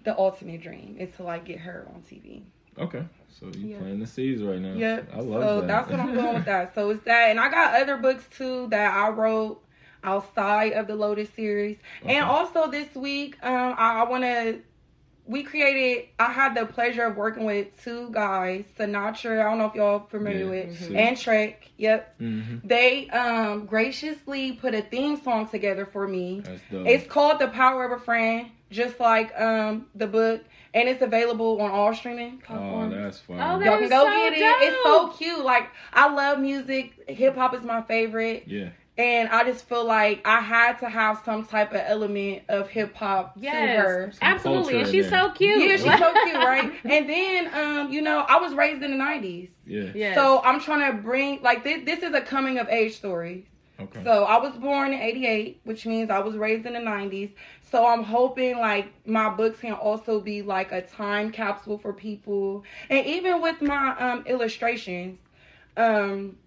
[0.04, 2.44] the ultimate dream is to like get her on TV.
[2.78, 3.78] Okay, so you Yeah.
[3.78, 4.74] planting the seeds right now.
[4.74, 5.10] Yep.
[5.13, 5.68] I love so that.
[5.68, 6.74] that's what I'm going with that.
[6.76, 9.62] So it's that and I got other books too that I wrote
[10.04, 11.78] outside of the Lotus series.
[12.04, 12.16] Okay.
[12.16, 14.62] And also this week, um, I, I want to.
[15.26, 16.10] We created.
[16.20, 19.39] I had the pleasure of working with two guys, Sinatra.
[19.39, 20.98] I don't know if y'all familiar Yeah, with, sick.
[20.98, 21.70] and Trek.
[21.78, 22.16] Yep.
[22.20, 26.42] hmm They um graciously put a theme song together for me.
[26.42, 26.88] That's dope.
[26.88, 31.62] It's called The Power of a Friend, just like um the book, and it's available
[31.62, 33.40] on all streaming oh, that's fun.
[33.40, 34.42] Oh, that- Y'all can go so get it.
[34.42, 35.44] It's so cute.
[35.46, 36.94] Like I love music.
[37.08, 38.44] Hip hop is my favorite.
[38.48, 38.70] yeah.
[38.96, 42.94] And I just feel like I had to have some type of element of hip
[42.94, 44.12] hop to her.
[44.12, 44.82] Some Absolutely.
[44.82, 45.22] And she's there.
[45.24, 45.62] so cute.
[45.68, 46.72] Yeah, she's so cute, right?
[46.86, 49.90] And then, um, you know, I was raised in the '90s, Yeah.
[49.96, 50.16] Yes.
[50.16, 51.84] so I'm trying to bring like this.
[51.86, 53.48] This is a coming of age story.
[53.80, 54.04] Okay.
[54.04, 57.32] So I was born in '88, which means I was raised in the '90s.
[57.74, 62.64] So I'm hoping like my books can also be like a time capsule for people,
[62.92, 65.20] and even with my um illustrations,
[65.78, 66.38] um.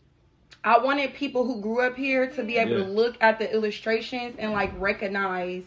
[0.65, 4.37] I wanted people who grew up here to be able to look at the illustrations
[4.39, 5.65] and like recognize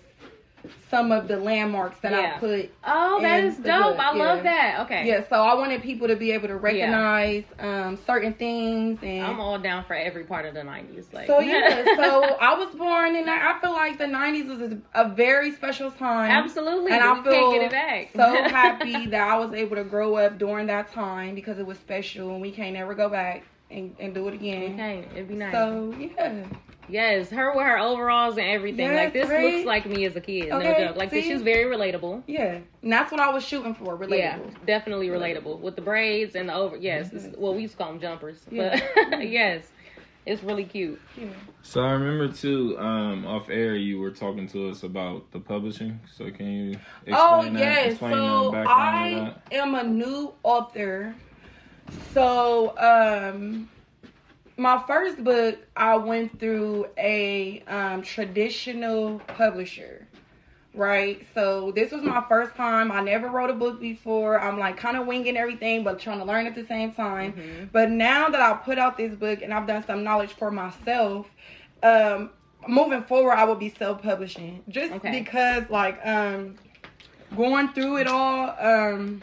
[0.89, 2.33] some of the landmarks that Yeah.
[2.35, 3.97] I put oh, that is dope.
[3.97, 4.23] book, I yeah.
[4.23, 4.79] love that.
[4.81, 5.07] Okay.
[5.07, 9.39] Yeah, so I wanted people to be able to recognize um, certain things and I'm
[9.39, 11.13] all down for every part of the 90s.
[11.13, 13.55] Like, so yeah, so I was born in that.
[13.55, 16.31] I feel like the '90s was a, very special time.
[16.31, 16.91] Absolutely.
[16.91, 18.09] And I feel can't get it back.
[18.15, 21.77] So happy that I was able to grow up during that time because it was
[21.77, 24.73] special and we can't never go back and, and do it again.
[24.73, 25.53] Okay, it'd be nice.
[25.53, 26.45] So yeah,
[26.89, 28.87] yes, her with her overalls and everything.
[28.87, 29.43] Yes, like this right?
[29.43, 30.51] looks like me as a kid.
[30.51, 30.95] Okay, no joke.
[30.97, 31.31] Like this, see?
[31.31, 32.23] she's very relatable.
[32.27, 33.97] yeah, and that's what I was shooting for.
[33.97, 34.17] Relatable.
[34.17, 36.77] Yeah, definitely relatable with the braids and the over.
[36.77, 38.81] Yes, this is, well we used to call them jumpers, but
[39.21, 39.67] yes,
[40.25, 40.99] it's really cute.
[41.17, 41.27] Yeah.
[41.61, 45.99] So I remember too, um, off air you were talking to us about the publishing.
[46.17, 46.71] So can you
[47.05, 47.59] explain Oh that?
[47.59, 51.15] yes, Explain so I am a new author.
[52.13, 53.69] So um
[54.59, 60.05] my first book, I went through a um, traditional publisher,
[60.73, 61.25] right?
[61.33, 62.91] So this was my first time.
[62.91, 64.39] I never wrote a book before.
[64.39, 67.33] I'm like kind of winging everything, but trying to learn at the same time.
[67.33, 67.65] Mm-hmm.
[67.71, 71.27] But now that I put out this book and I've done some knowledge for myself,
[71.81, 72.31] um,
[72.67, 75.21] moving forward, I will be self-publishing just Okay.
[75.21, 76.55] because, like, um,
[77.35, 79.21] going through it all, um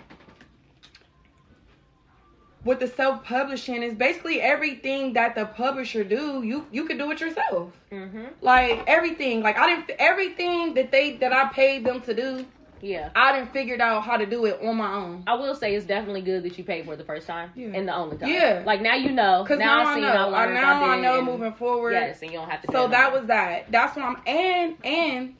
[2.66, 7.20] with the self-publishing is basically everything that the publisher do you you could do it
[7.20, 8.24] yourself Mm-hmm.
[8.42, 12.44] like everything like i didn't everything that they that i paid them to do
[12.82, 13.10] Yeah.
[13.14, 15.86] i didn't figured out how to do it on my own I will say it's
[15.86, 17.76] definitely good that you paid for it the first time Yeah.
[17.76, 18.28] and the only time.
[18.28, 18.62] Yeah.
[18.66, 19.42] Like now you know.
[19.44, 22.38] because now, now, I i know I now I, know moving forward Yes, and you
[22.38, 22.72] don't have to.
[22.72, 25.34] so it that was that that's what i'm and and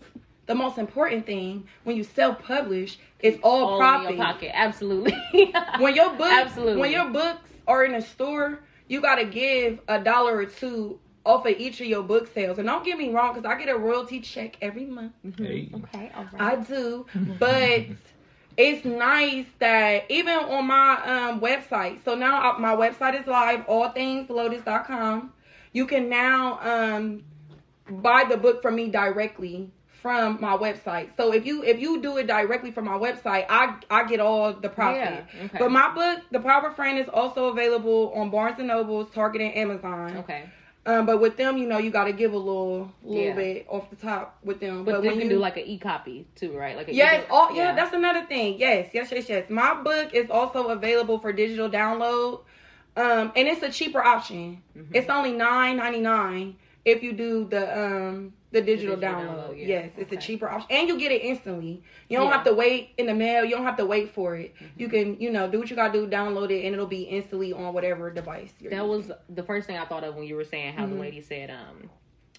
[0.46, 4.50] the most important thing when you self-publish it's all, all profit in your pocket.
[4.54, 5.14] Absolutely.
[5.78, 6.76] when your book Absolutely.
[6.80, 10.98] when your books are in a store you got to give a dollar or two
[11.24, 13.68] off of each of your book sales and don't get me wrong because i get
[13.68, 15.68] a royalty check every month Hey.
[15.74, 16.12] Okay.
[16.14, 16.40] All right.
[16.40, 17.04] i do
[17.40, 17.86] but
[18.56, 20.94] it's nice that even on my
[21.30, 25.32] um, website so now uh, my website is live allthingslotus.com
[25.72, 27.24] you can now um,
[27.90, 29.70] buy the book from me directly
[30.02, 33.74] from my website so if you if you do it directly from my website i
[33.90, 35.58] i get all the profit Yeah, okay.
[35.58, 39.56] but my book the power friend is also available on barnes and nobles target and
[39.56, 40.44] amazon okay.
[40.84, 43.34] um but with them you know you got to give a little little Yeah.
[43.34, 46.26] bit off the top with them But, when you can do like an e copy
[46.36, 46.76] too, right?
[46.76, 47.28] Like a Yes, ebook.
[47.30, 48.58] oh yeah, that's another thing.
[48.58, 49.50] Yes, yes, yes, yes.
[49.50, 52.40] My book is also available for digital download.
[52.96, 54.62] Um, and it's a cheaper option.
[54.76, 54.88] Mhm.
[54.94, 59.48] It's only nine ninety nine if you do the um the digital, digital download.
[59.50, 59.66] download, yeah.
[59.66, 60.68] Yes, it's a cheaper option.
[60.70, 61.82] And you get it instantly.
[62.08, 62.32] You don't Yeah.
[62.36, 64.54] have to wait in the mail, you don't have to wait for it.
[64.54, 64.64] Mm-hmm.
[64.80, 67.52] You can, you know, do what you gotta do, download it, and it'll be instantly
[67.52, 69.08] on whatever device you're That using.
[69.08, 70.90] was the first thing I thought of when you were saying how Mhm.
[70.90, 71.90] the lady said, um,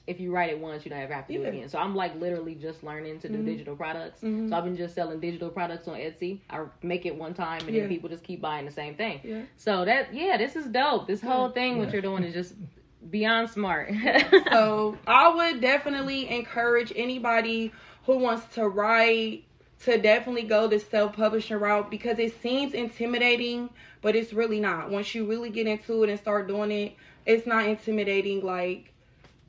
[0.08, 1.68] if you write it once, you don't ever have to do it again.
[1.68, 3.46] So I'm like literally just learning to do Mhm.
[3.46, 4.22] digital products.
[4.22, 4.48] Mhm.
[4.50, 6.40] So I've been just selling digital products on Etsy.
[6.50, 7.82] I make it one time, and Yeah.
[7.82, 9.20] then people just keep buying the same thing.
[9.24, 9.42] Yeah.
[9.58, 11.08] So that yeah, this is dope.
[11.08, 12.56] This whole thing what you're doing is just
[13.10, 13.94] beyond smart.
[14.52, 17.72] so I would definitely encourage anybody
[18.06, 19.44] who wants to write
[19.84, 23.70] to definitely go the self-publishing route because it seems intimidating,
[24.02, 24.90] but it's really not.
[24.90, 28.44] Once you really get into it and start doing it, it's not intimidating.
[28.44, 28.94] Like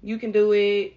[0.02, 0.94] you can do it.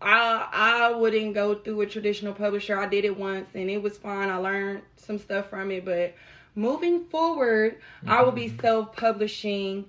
[0.00, 2.78] I I wouldn't go through a traditional publisher.
[2.78, 4.28] I did it once and it was fine.
[4.28, 6.14] I learned some stuff from it, but
[6.54, 8.60] moving forward, I will be mm-hmm.
[8.60, 9.86] self-publishing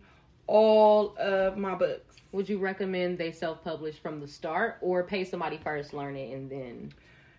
[0.48, 2.16] all of my books.
[2.32, 6.34] Would you recommend they self publish from the start or pay somebody first, learn it,
[6.34, 6.94] and then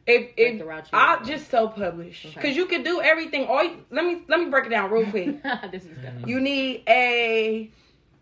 [0.06, 1.26] If Like if the route you I want.
[1.26, 2.34] just self publish Okay.
[2.34, 3.46] because you can do everything.
[3.46, 5.42] All you, let me let me break it down real quick.
[5.70, 6.28] this is good.
[6.28, 7.70] you need a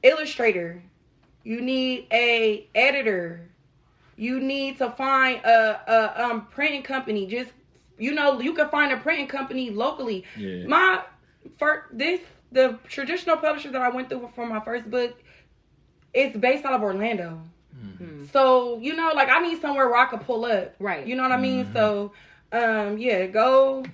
[0.03, 0.83] illustrator.
[1.44, 3.49] You need a editor.
[4.16, 7.27] You need to find a, a um printing company.
[7.27, 7.53] Just
[7.99, 10.25] you know, you can find a printing company locally.
[10.37, 10.66] Yeah.
[10.66, 11.03] My
[11.59, 12.20] first this
[12.52, 15.18] the traditional publisher that I went through for my first book.
[16.14, 17.40] It's based out of Orlando.
[17.98, 18.24] Hmm.
[18.32, 20.74] So, you know, like I need somewhere where I can pull up.
[20.78, 21.06] Right.
[21.06, 21.66] You know what I mean?
[21.66, 21.72] Mhm.
[21.74, 22.12] So,
[22.52, 23.85] um, yeah, go.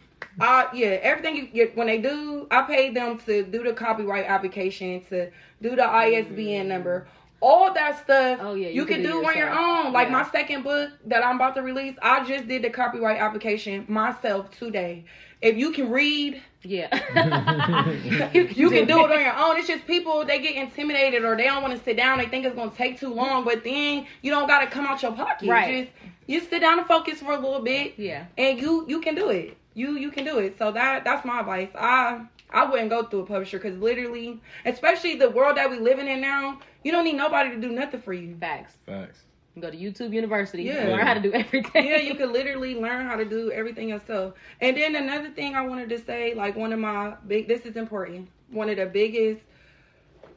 [0.41, 4.25] Uh, yeah, everything you get when they do, I paid them to do the copyright
[4.27, 7.07] application, to do the ISBN number,
[7.41, 8.39] all that stuff.
[8.41, 9.93] Oh, yeah, you, you can can do do on your own.
[9.93, 10.13] Like Yeah.
[10.23, 14.51] my second book that I'm about to release, I just did the copyright application myself
[14.57, 15.05] today.
[15.43, 16.89] If you can read, Yeah.
[18.33, 19.59] you can do it on your own.
[19.59, 22.19] It's just people they get intimidated or they don't want to sit down.
[22.19, 25.13] They think it's gonna take too long, but then you don't gotta come out your
[25.13, 25.49] pocket.
[25.49, 25.87] Right.
[25.87, 28.27] Just you sit down and focus for a little bit, yeah.
[28.39, 29.57] and you you can do it.
[29.75, 30.57] You you can do it.
[30.59, 31.71] So that that's my advice.
[31.75, 36.07] I I wouldn't go through a publisher because literally, especially the world that we living
[36.07, 38.37] in now, you don't need nobody to do nothing for you.
[38.37, 38.75] Facts.
[38.87, 39.23] Facts.
[39.61, 40.63] Go to YouTube University.
[40.63, 40.89] Yeah.
[40.89, 41.87] Learn how to do everything.
[41.87, 44.35] yeah, you can literally learn how to do everything yourself.
[44.61, 47.77] And then another thing I wanted to say, like one of my big, this is
[47.77, 48.29] important.
[48.51, 49.43] One of the biggest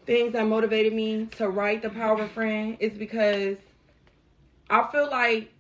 [0.06, 3.58] things that motivated me to write the Power of Friend is because
[4.70, 5.52] I feel like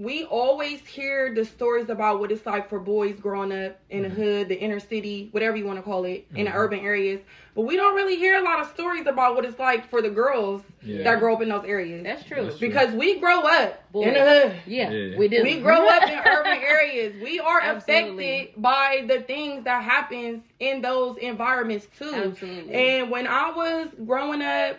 [0.00, 4.08] we always hear the stories about what it's like for boys growing up in the
[4.08, 6.54] hood, the inner city, whatever you want to call it, in the Mhm.
[6.56, 7.20] urban areas.
[7.54, 10.08] But we don't really hear a lot of stories about what it's like for the
[10.08, 11.02] girls Yeah.
[11.02, 12.02] that grow up in those areas.
[12.02, 12.44] That's true.
[12.44, 12.68] That's true.
[12.68, 14.04] because we grow up Boy.
[14.04, 14.52] in the hood.
[14.66, 15.18] Yeah, Yeah.
[15.18, 15.42] we do.
[15.42, 17.14] We grow up in urban areas.
[17.22, 18.24] We are Absolutely.
[18.44, 22.10] affected by the things that happens in those environments too.
[22.14, 22.72] Absolutely.
[22.72, 24.76] And when I was growing up,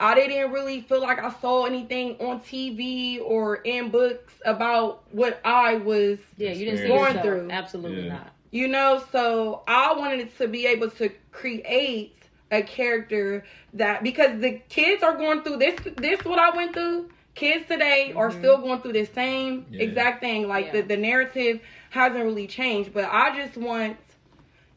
[0.00, 5.40] I didn't really feel like I saw anything on TV or in books about what
[5.44, 7.50] I was, yeah, you didn't see Going through.
[7.50, 8.08] Absolutely Yeah.
[8.14, 8.32] not.
[8.50, 12.14] you know, so I wanted to be able to create
[12.50, 17.10] a character that because the kids are going through this this what I went through.
[17.34, 18.38] Kids today are Mhm.
[18.38, 19.82] still going through the same Yeah.
[19.84, 20.48] exact thing.
[20.48, 22.92] Like the, the narrative hasn't really changed.
[22.92, 23.96] But I just want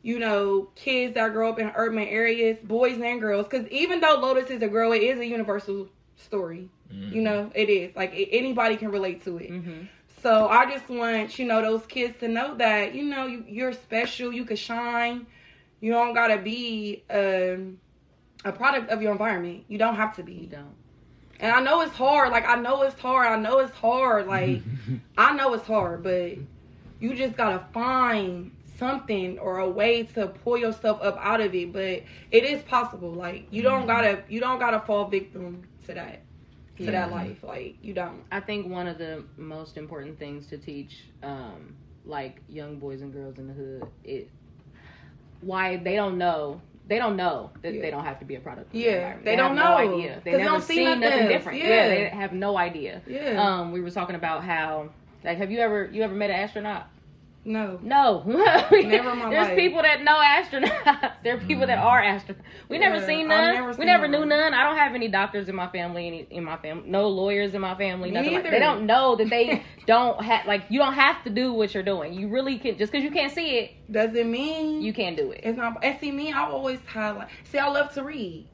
[0.04, 3.48] you know, kids that grow up in urban areas, boys and girls.
[3.48, 6.70] Because even though Lotus is a girl, it is a universal story.
[6.92, 7.14] Mhm.
[7.14, 7.96] You know, it is.
[7.96, 9.52] Like, a- anybody can relate to it.
[9.52, 9.86] Mm-hmm.
[10.22, 13.74] So I just want, you know, those kids to know that, you know, you, you're
[13.74, 14.32] special.
[14.32, 15.26] You can shine.
[15.80, 17.80] You don't got to be um,
[18.46, 19.64] a product of your environment.
[19.68, 20.34] You don't have to be.
[20.34, 20.46] You be.
[20.48, 20.76] don't.
[21.40, 22.30] And I know it's hard.
[22.32, 23.28] Like, I know it's hard.
[23.28, 24.28] I know it's hard.
[24.28, 24.62] Like,
[25.18, 26.34] I know it's hard, but
[27.00, 31.72] you just gotta find something or a way to pull yourself up out of it.
[31.72, 33.12] But it is possible.
[33.14, 36.22] Like you don't gotta you don't gotta fall victim to that
[36.78, 36.92] to Yeah.
[36.92, 37.44] that life.
[37.44, 38.24] Like you don't.
[38.32, 43.14] I think one of the most important things to teach, um, like young boys and
[43.14, 44.30] girls in the hood, it
[45.42, 46.60] why they don't know.
[46.88, 47.82] They don't know that Yeah.
[47.84, 48.72] they don't have to be a product.
[48.72, 50.14] the Yeah, they have don't no know, idea.
[50.16, 51.60] 'cause They they never don't see seen nothing different.
[51.60, 51.88] Yeah.
[51.88, 53.02] they have no idea.
[53.08, 53.42] Yeah.
[53.42, 54.90] Um, we were talking about how,
[55.24, 56.88] like, have you ever you ever met an astronaut?
[57.44, 57.80] No.
[57.82, 58.24] No.
[58.72, 59.58] Never my There's life.
[59.58, 61.14] people that know astronauts.
[61.24, 62.42] there are people that are astronauts.
[62.70, 63.54] We never seen none.
[63.54, 64.12] never we never one.
[64.12, 64.54] knew none.
[64.54, 66.08] I don't have any doctors in my family.
[66.08, 68.12] Any in my family, no lawyers in my family.
[68.12, 68.44] Nothing like.
[68.44, 71.84] They don't know that they don't have like you don't have to do what you're
[71.84, 72.14] doing.
[72.14, 75.32] You really can just because you can't see it, Does it mean you can't do
[75.32, 75.42] it.
[75.44, 75.84] It's not.
[75.84, 77.30] And see me, I always had like.
[77.46, 78.48] See, I love to read,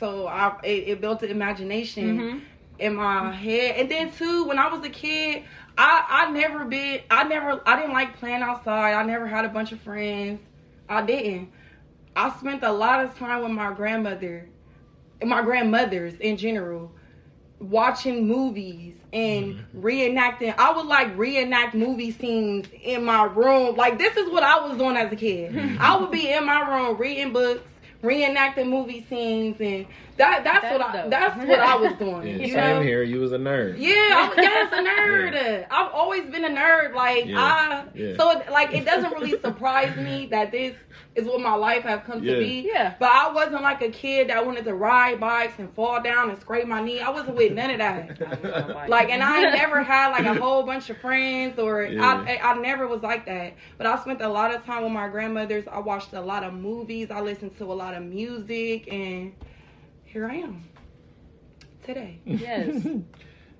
[0.00, 2.18] so I it, it built an imagination.
[2.18, 2.38] hmm
[2.78, 3.76] in my head.
[3.76, 5.44] And then too, when I was a kid,
[5.76, 8.94] I I never been I never I didn't like playing outside.
[8.94, 10.40] I never had a bunch of friends.
[10.88, 11.50] I didn't.
[12.14, 14.48] I spent a lot of time with my grandmother
[15.20, 16.92] and my grandmothers in general
[17.58, 19.80] watching movies and mm-hmm.
[19.80, 23.76] reenacting I would like reenact movie scenes in my room.
[23.76, 25.52] Like this is what I was doing as a kid.
[25.52, 25.76] Mm-hmm.
[25.80, 27.62] I would be in my room reading books,
[28.02, 29.86] reenacting movie scenes and
[30.18, 32.26] that that's, That's what I that's what I was doing.
[32.38, 32.82] Yeah, you same know?
[32.82, 33.02] here.
[33.02, 33.76] You was a nerd.
[33.78, 35.66] Yeah, I'm, yes, a nerd.
[35.70, 36.94] I've always been a nerd.
[36.94, 38.16] Like Yeah, I, yeah.
[38.18, 40.76] so it, like it doesn't really surprise me that this
[41.14, 42.34] is what my life have come Yeah.
[42.34, 42.60] to be.
[42.66, 42.94] Yeah.
[42.98, 46.38] But I wasn't like a kid that wanted to ride bikes and fall down and
[46.38, 47.00] scrape my knee.
[47.00, 48.88] I wasn't with none of that.
[48.88, 52.04] Like, and I never had like a whole bunch of friends, or Yeah.
[52.26, 53.54] I, I, I never was like that.
[53.78, 55.64] But I spent a lot of time with my grandmothers.
[55.70, 57.10] I watched a lot of movies.
[57.10, 59.34] I listened to a lot of music, and
[60.04, 60.64] here I am
[61.84, 62.20] today.
[62.24, 62.86] Yes.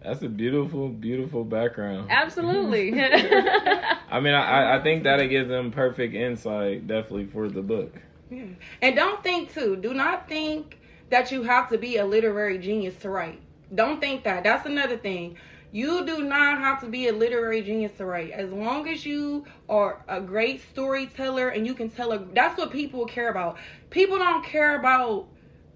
[0.03, 2.09] That's a beautiful, beautiful background.
[2.11, 2.92] Absolutely.
[3.01, 7.95] I mean, I, I think that'll give them perfect insight, definitely for the book.
[8.29, 8.47] Yeah.
[8.81, 9.77] And don't think too.
[9.77, 13.40] Do not think that you have to be a literary genius to write.
[13.73, 14.42] Don't think that.
[14.42, 15.37] That's another thing.
[15.73, 18.31] You do not have to be a literary genius to write.
[18.33, 22.71] As long as you are a great storyteller and you can tell a that's what
[22.71, 23.57] people care about.
[23.91, 25.29] People don't care about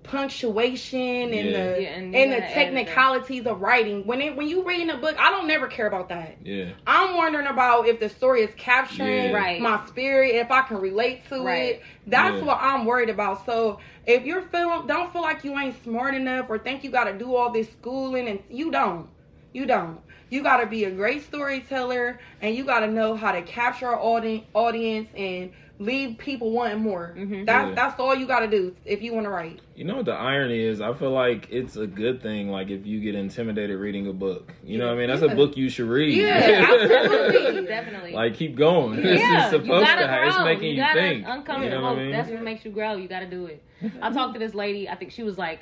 [0.02, 1.52] punctuation and Yeah.
[1.74, 2.54] the Yeah, and and, the gotta edit it.
[2.54, 4.06] technicalities of writing.
[4.06, 6.36] When it, when you reading a book, I don't never care about that.
[6.44, 6.66] Yeah.
[6.86, 9.58] I'm wondering about if the story is capturing Yeah.
[9.60, 11.76] My spirit, if I can relate to Right.
[11.76, 11.82] it.
[12.06, 12.44] That's Yeah.
[12.44, 13.44] what I'm worried about.
[13.46, 17.04] So if you're feeling, don't feel like you ain't smart enough or think you got
[17.04, 19.08] to do all this schooling, and you don't.
[19.56, 19.98] You don't.
[20.28, 23.86] You got to be a great storyteller, and you got to know how to capture
[23.86, 27.14] our audi- audience and leave people wanting more.
[27.16, 27.46] Mhm.
[27.46, 27.74] That's Yeah.
[27.74, 29.60] that's all you got to do if you want to write.
[29.74, 30.82] You know what the irony is?
[30.82, 32.50] I feel like it's a good thing.
[32.50, 35.08] Like if you get intimidated reading a book, you know what I mean?
[35.08, 35.32] That's Yeah.
[35.32, 36.14] a book you should read.
[36.14, 37.66] Yeah, absolutely.
[37.66, 38.12] Definitely.
[38.12, 38.98] like keep going.
[39.04, 40.06] It's yeah, just supposed you gotta to.
[40.08, 40.44] Have, it's grow.
[40.44, 41.24] making you, gotta think.
[41.26, 42.12] Uncover You know what I mean?
[42.12, 42.96] That's what makes you grow.
[42.96, 43.62] You gotta do it.
[44.02, 44.86] I talked to this lady.
[44.88, 45.60] I think she was like,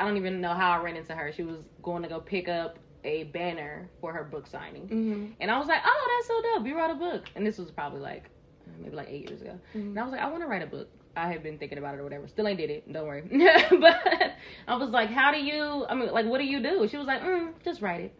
[0.00, 1.32] I don't even know how I ran into her.
[1.32, 5.50] She was going to go pick up a banner for her book signing, hmm and
[5.50, 6.66] I was like, "Oh, that's so dope!
[6.66, 8.30] You wrote a book." And this was probably like
[8.80, 9.58] maybe like eight years ago.
[9.74, 11.94] And I was like, "I want to write a book." I had been thinking about
[11.94, 12.26] it or whatever.
[12.28, 12.92] Still ain't did it.
[12.92, 13.22] Don't worry.
[13.80, 13.96] but
[14.66, 15.86] I was like, "How do you?
[15.88, 18.14] I mean, like, what do you do?" She was like, mm, "Just write it."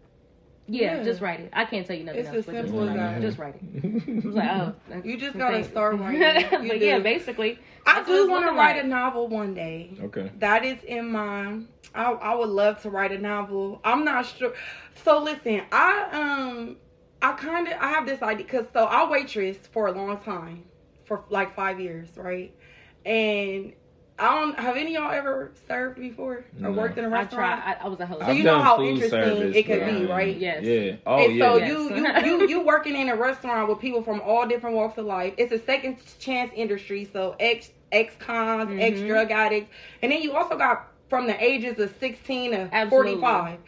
[0.67, 1.03] Yeah, Yeah.
[1.05, 1.51] just write it.
[1.53, 2.37] I can't tell you nothing It's else.
[2.39, 2.97] as but just as write it.
[2.97, 3.21] that.
[3.23, 4.25] Just write it.
[4.25, 4.75] I was like, oh,
[5.05, 5.69] You just gotta thanks.
[5.69, 6.47] start writing.
[6.51, 6.87] But do.
[6.87, 8.85] yeah, basically, I do want to write like.
[8.85, 9.91] a novel one day.
[10.05, 10.31] okay.
[10.39, 11.59] That is in my.
[11.95, 13.81] I I would love to write a novel.
[13.85, 14.55] I'm not sure.
[15.05, 16.77] So listen, I um
[17.21, 20.65] I kind of I have this idea because so I waitress for a long time,
[21.05, 22.55] for like five years, right?
[23.05, 23.75] And
[24.17, 26.71] I don't have any of y'all ever served before or No.
[26.71, 27.61] worked in a restaurant.
[27.61, 27.77] I tried.
[27.81, 28.21] I, I was a host.
[28.21, 30.37] So I've you know how interesting service, it could but, be, right?
[30.37, 30.63] Yes.
[30.63, 30.97] Yeah.
[31.05, 31.67] Oh and so yeah.
[31.67, 32.25] you, Yes.
[32.27, 35.35] you you you working in a restaurant with people from all different walks of life.
[35.37, 39.09] It's a second chance industry, so ex ex cons, ex Mhm.
[39.09, 43.59] drug addicts, and then you also got from the ages of sixteen to forty five.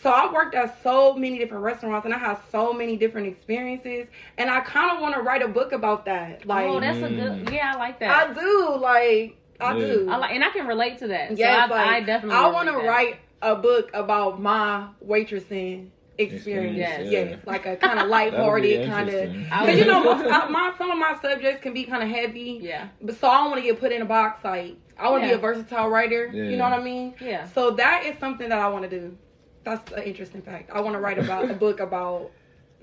[0.00, 4.06] So I worked at so many different restaurants, and I had so many different experiences,
[4.38, 6.46] and I kind of want to write a book about that.
[6.46, 7.44] Like oh, that's a Mm.
[7.46, 7.52] good.
[7.52, 8.30] Yeah, I like that.
[8.30, 9.86] I do, like I Yeah.
[9.86, 10.08] do.
[10.10, 11.36] I like, and I can relate to that.
[11.36, 12.36] Yeah, so I, like, I definitely.
[12.36, 16.76] I want to write a book about my waitressing experience.
[16.76, 17.36] Experience, Yes, yeah.
[17.46, 19.50] like a kind of That'll be lighthearted kind of.
[19.50, 22.58] Cause you know, most, I, my some of my subjects can be kind of heavy,
[22.60, 22.88] Yeah.
[23.00, 24.42] but so I don't want to get put in a box.
[24.44, 25.34] Like I want to Yeah.
[25.34, 26.26] be a versatile writer.
[26.32, 26.44] Yeah.
[26.50, 27.14] You know what I mean?
[27.20, 27.46] Yeah.
[27.48, 29.16] So that is something that I want to do.
[29.64, 30.70] That's an interesting fact.
[30.72, 32.30] I want to write about a book about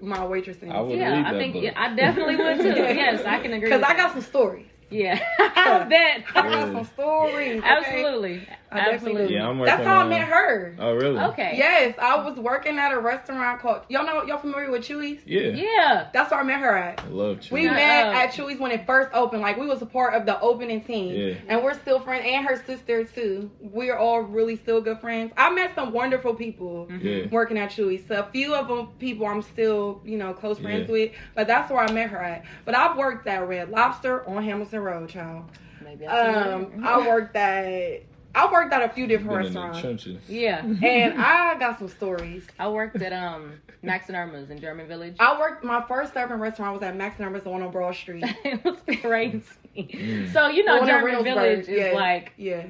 [0.01, 0.71] my waitressing.
[0.71, 1.63] I Yeah, read I think book.
[1.63, 2.67] yeah, I definitely would too.
[2.81, 3.69] yes, I can agree.
[3.69, 4.67] Because I got some stories.
[4.89, 6.25] Yeah, I bet.
[6.35, 7.59] I got some stories.
[7.59, 7.67] okay?
[7.67, 8.47] Absolutely.
[8.75, 9.35] I definitely Absolutely.
[9.35, 10.75] Yeah, I'm working That's working how I met her.
[10.79, 11.19] Oh really?
[11.19, 11.53] Okay.
[11.57, 15.21] Yes, I was working at a restaurant called y'all know y'all familiar with Chewy's?
[15.25, 15.49] Yeah.
[15.49, 16.07] Yeah.
[16.13, 17.01] That's where I met her at.
[17.01, 17.49] I love you.
[17.53, 18.15] We Shut met up.
[18.15, 19.41] at Chewy's when it first opened.
[19.41, 21.33] Like we was a part of the opening team, Yeah.
[21.47, 22.25] and we're still friends.
[22.27, 23.49] And her sister too.
[23.59, 25.31] We're all really still good friends.
[25.37, 27.27] I met some wonderful people Yeah.
[27.31, 28.05] working at Chewy's.
[28.07, 30.91] So a few of them people I'm still you know close friends Yeah.
[30.93, 31.11] with.
[31.35, 32.43] But that's where I met her at.
[32.65, 35.43] But I've worked at Red Lobster on Hamilton Road, child.
[35.83, 38.01] Maybe I Um, I worked at
[38.35, 40.29] I worked at a few different Been in the restaurants, trenches.
[40.29, 40.63] Yeah.
[40.83, 42.45] and I got some stories.
[42.59, 45.15] I worked at um Max and Irma's in German Village.
[45.19, 47.95] I worked my first serving restaurant was at Max and Irma's, the one on Broad
[47.95, 48.23] Street.
[48.43, 49.41] it was crazy.
[49.77, 50.33] Mm.
[50.33, 51.91] So you know The German Village is yeah.
[51.93, 52.65] like Yeah.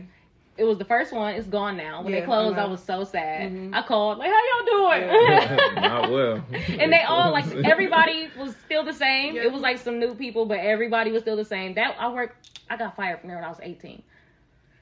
[0.57, 1.33] it was the first one.
[1.35, 2.01] It's gone now.
[2.03, 3.51] When Yeah, they closed, I I, was so sad.
[3.51, 3.73] Mhm.
[3.73, 4.65] I called like, "How y'all
[4.99, 6.45] doing?" Not well.
[6.79, 9.35] and they all like everybody was still the same.
[9.35, 9.43] Yeah.
[9.43, 11.73] It was like some new people, but everybody was still the same.
[11.75, 12.49] That I worked.
[12.69, 14.01] I got fired from there when I was eighteen,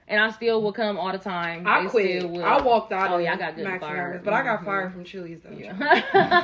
[0.07, 1.65] and I still would come all the time.
[1.67, 2.19] I They quit.
[2.19, 2.43] still would.
[2.43, 4.09] I walked out Oh of yeah, I got good Max and fired.
[4.15, 4.65] Irma's, but I got Mhm.
[4.65, 5.55] fired from Chili's though.
[5.57, 5.73] Yeah.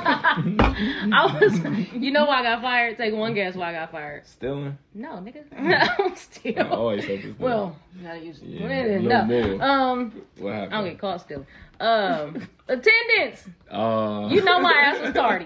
[0.10, 1.60] I was.
[1.94, 2.98] You know why I got fired?
[2.98, 4.26] Take one guess why I got fired.
[4.26, 4.78] Stealing?
[4.94, 5.44] No, nigga.
[6.00, 6.54] I'm still.
[6.60, 9.26] I always hope it's Well, gotta use Yeah, well, no no.
[9.58, 9.64] more.
[9.64, 10.74] Um, What happened?
[10.74, 11.46] I don't get caught still.
[11.80, 13.48] Um, attendance.
[13.72, 15.46] Uh, You know my ass was tardy.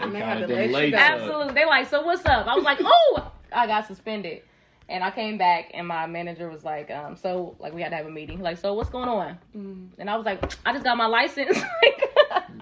[0.00, 0.96] And they had to let you late go.
[0.98, 1.10] up.
[1.10, 1.54] Absolutely.
[1.54, 2.46] They like, so what's up?
[2.46, 4.42] I was like, oh, I got suspended.
[4.90, 7.96] And I came back and my manager was like, um, so like we had to
[7.96, 8.40] have a meeting.
[8.40, 9.38] Like, so what's going on?
[9.54, 9.88] Mm.
[9.98, 11.58] And I was like, I just got my license.
[11.82, 12.02] like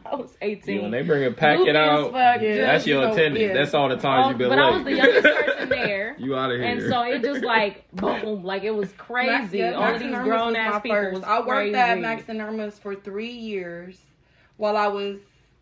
[0.05, 0.75] I was 18.
[0.77, 2.55] Yeah, when they bring a packet Goofy out, fuck, Yeah.
[2.55, 3.43] just- that's your you know, attendance.
[3.43, 3.53] yeah.
[3.55, 4.65] That's all the times you've been but late.
[4.65, 6.17] I was the youngest person there.
[6.19, 6.67] you out of here.
[6.69, 9.31] And so it just like boom, like it was crazy.
[9.31, 11.77] Max, yeah, All Max these grown ass people was I worked crazy.
[11.77, 13.97] at Max and Irma's for three years
[14.57, 15.19] while I was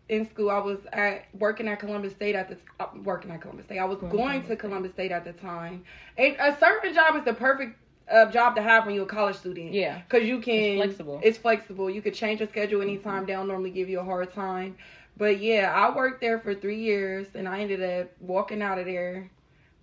[0.09, 0.49] in school.
[0.49, 3.79] I was at working at Columbus State at the uh, working at Columbus State.
[3.79, 5.83] I was Going going to Columbus State at the time.
[6.17, 7.77] And a serving job is the perfect
[8.11, 9.73] uh, job to have when you're a college student.
[9.73, 10.01] Yeah.
[10.07, 11.19] because you can It's flexible.
[11.23, 11.89] It's flexible.
[11.89, 13.25] You could change your schedule anytime.
[13.25, 14.77] They don't normally give you a hard time.
[15.17, 18.85] But yeah, I worked there for three years, and I ended up walking out of
[18.85, 19.31] there.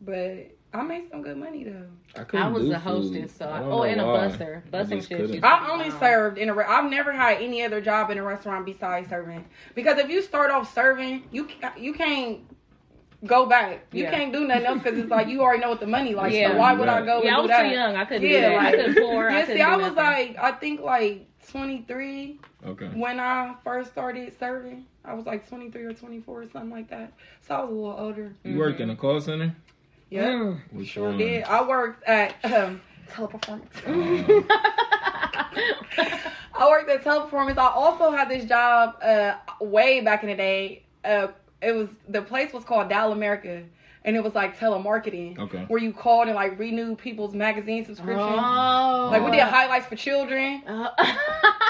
[0.01, 1.87] But I made some good money though.
[2.17, 3.39] I couldn't was a hostess, food.
[3.39, 4.13] so I I, oh, and a why.
[4.29, 4.63] busser.
[4.73, 5.19] I Bussing just shit.
[5.19, 5.33] couldn't.
[5.35, 6.01] used to I only bomb.
[6.01, 6.55] served in a.
[6.55, 9.45] Re- I've never had any other job in a restaurant besides serving.
[9.75, 11.47] Because if you start off serving, you
[11.79, 12.41] you can't
[13.27, 13.87] go back.
[13.93, 14.11] You Yeah.
[14.13, 16.33] can't do nothing else because it's like you already know what the money like.
[16.33, 16.53] Yeah.
[16.53, 17.63] So why would I go Yeah, I and do was that?
[17.69, 17.97] too young.
[17.97, 18.57] I couldn't Yeah, do that.
[18.57, 19.29] like- I couldn't pour.
[19.29, 20.35] I couldn't see, do I was nothing.
[20.35, 22.87] like, I think like 23 okay.
[22.95, 24.87] when I first started serving.
[25.05, 27.13] I was like 23 or 24 or something like that.
[27.47, 28.33] So I was a little older.
[28.45, 29.55] You worked in a call center?
[30.13, 30.61] Yeah, Mm.
[30.73, 31.17] Which sure one?
[31.19, 31.45] did.
[31.45, 33.63] I worked at um, Teleperformance.
[36.55, 37.57] I worked at Teleperformance.
[37.59, 40.83] I also had this job uh, way back in the day.
[41.05, 41.29] Uh,
[41.63, 43.63] it was the place was called Dial America,
[44.05, 45.65] and it was like telemarketing, Okay.
[45.69, 48.21] where you called and like renewed people's magazine subscriptions.
[48.39, 49.09] Oh.
[49.11, 50.63] Like we did highlights for children.
[50.67, 50.91] Uh,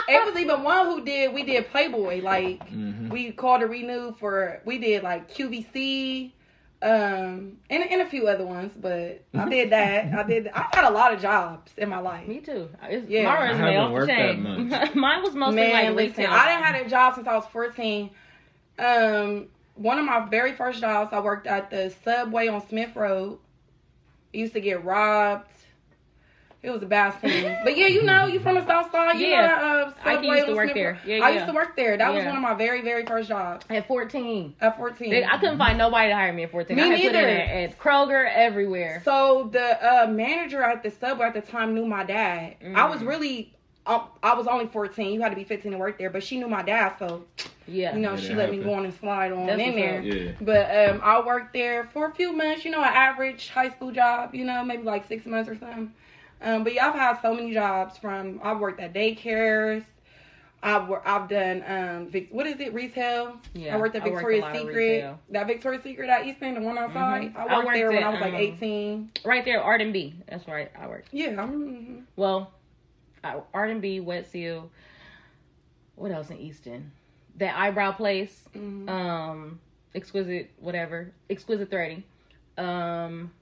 [0.09, 1.33] It was even one who did.
[1.33, 2.23] We did Playboy.
[2.23, 4.61] Like hmm we called to renew for.
[4.65, 6.33] We did like QVC.
[6.83, 10.13] Um, and, and a few other ones, but I did that.
[10.13, 10.49] I did.
[10.49, 12.27] I've had a lot of jobs in my life.
[12.27, 12.69] Me too.
[12.83, 13.23] It's, Yeah.
[13.23, 14.69] my I resume haven't off the that chain.
[14.69, 14.95] much.
[14.97, 16.33] Mine was mostly Man, like listen, retail.
[16.35, 18.11] I didn't had a job since I was 14.
[18.81, 23.39] Um, one of my very first jobs, I worked at the Subway on Smith Road.
[24.33, 25.47] Used to get robbed.
[26.63, 27.57] It was a bad scene.
[27.65, 29.19] but yeah, you know, you from the South Side.
[29.19, 29.41] You Yeah.
[29.41, 30.93] know that, uh, I used to work Smith there.
[30.93, 31.01] Road.
[31.05, 31.97] Yeah, I used to work there.
[31.97, 34.55] That was one of my very, very first jobs At 14.
[34.61, 35.11] at 14.
[35.11, 36.77] They, I couldn't find nobody to hire me at 14.
[36.77, 37.29] Me I had put in neither.
[37.29, 39.03] at, at Kroger, everywhere.
[39.05, 42.55] So the uh, manager at the Subway at the time knew my dad.
[42.77, 43.09] I was Mm.
[43.09, 43.53] really,
[43.85, 45.13] I was only 14.
[45.13, 47.25] You had to be 15 to work there, but she knew my dad, so
[47.67, 47.93] Yeah.
[47.95, 50.01] you know Made she it let me go on and slide on That's in there.
[50.01, 50.33] Yeah.
[50.41, 52.65] But um, I worked there for a few months.
[52.65, 54.33] You know, an average high school job.
[54.33, 55.93] You know, maybe like six months or something.
[56.43, 57.97] Um, but yeah, I've had so many jobs.
[57.99, 59.85] From I've worked at daycares.
[60.65, 63.37] I've I've done um, what is it retail?
[63.55, 65.17] Yeah, I worked at I worked Victoria's Secret.
[65.31, 67.35] That Victoria's Secret at Easton, the one outside.
[67.35, 67.37] Mhm.
[67.37, 69.11] I I worked, worked there when I was like um, 18.
[69.25, 70.15] Right there, Arden B.
[70.29, 70.71] That's right.
[70.79, 71.09] I worked.
[71.13, 72.53] Yeah, I'm, Well,
[73.53, 74.71] Arden B, Wet Seal.
[75.97, 76.93] What else in Easton?
[77.39, 78.45] That eyebrow place.
[78.55, 78.89] mhm.
[78.89, 79.61] Um,
[79.97, 81.13] exquisite, whatever.
[81.29, 82.05] Exquisite threading.
[82.57, 83.33] Um,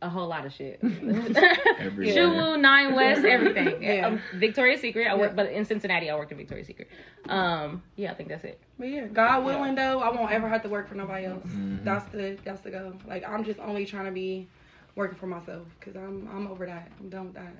[0.00, 0.78] a whole lot of shit.
[0.82, 2.14] Everywhere.
[2.14, 3.82] Shuwu, Nine West, everything.
[3.88, 4.06] Yeah.
[4.06, 5.06] Um, Victoria's Secret.
[5.08, 5.34] I work, Yeah.
[5.36, 6.88] but in Cincinnati, I worked in Victoria's Secret.
[7.28, 8.60] Um, yeah, I think that's it.
[8.78, 11.44] But yeah, God willing though, I won't ever have to work for nobody else.
[11.46, 11.84] Mhm.
[11.84, 12.92] That's the that's the goal.
[13.06, 14.46] Like I'm just only trying to be
[14.94, 16.90] working for myself because I'm I'm over that.
[17.00, 17.54] I'm done with that.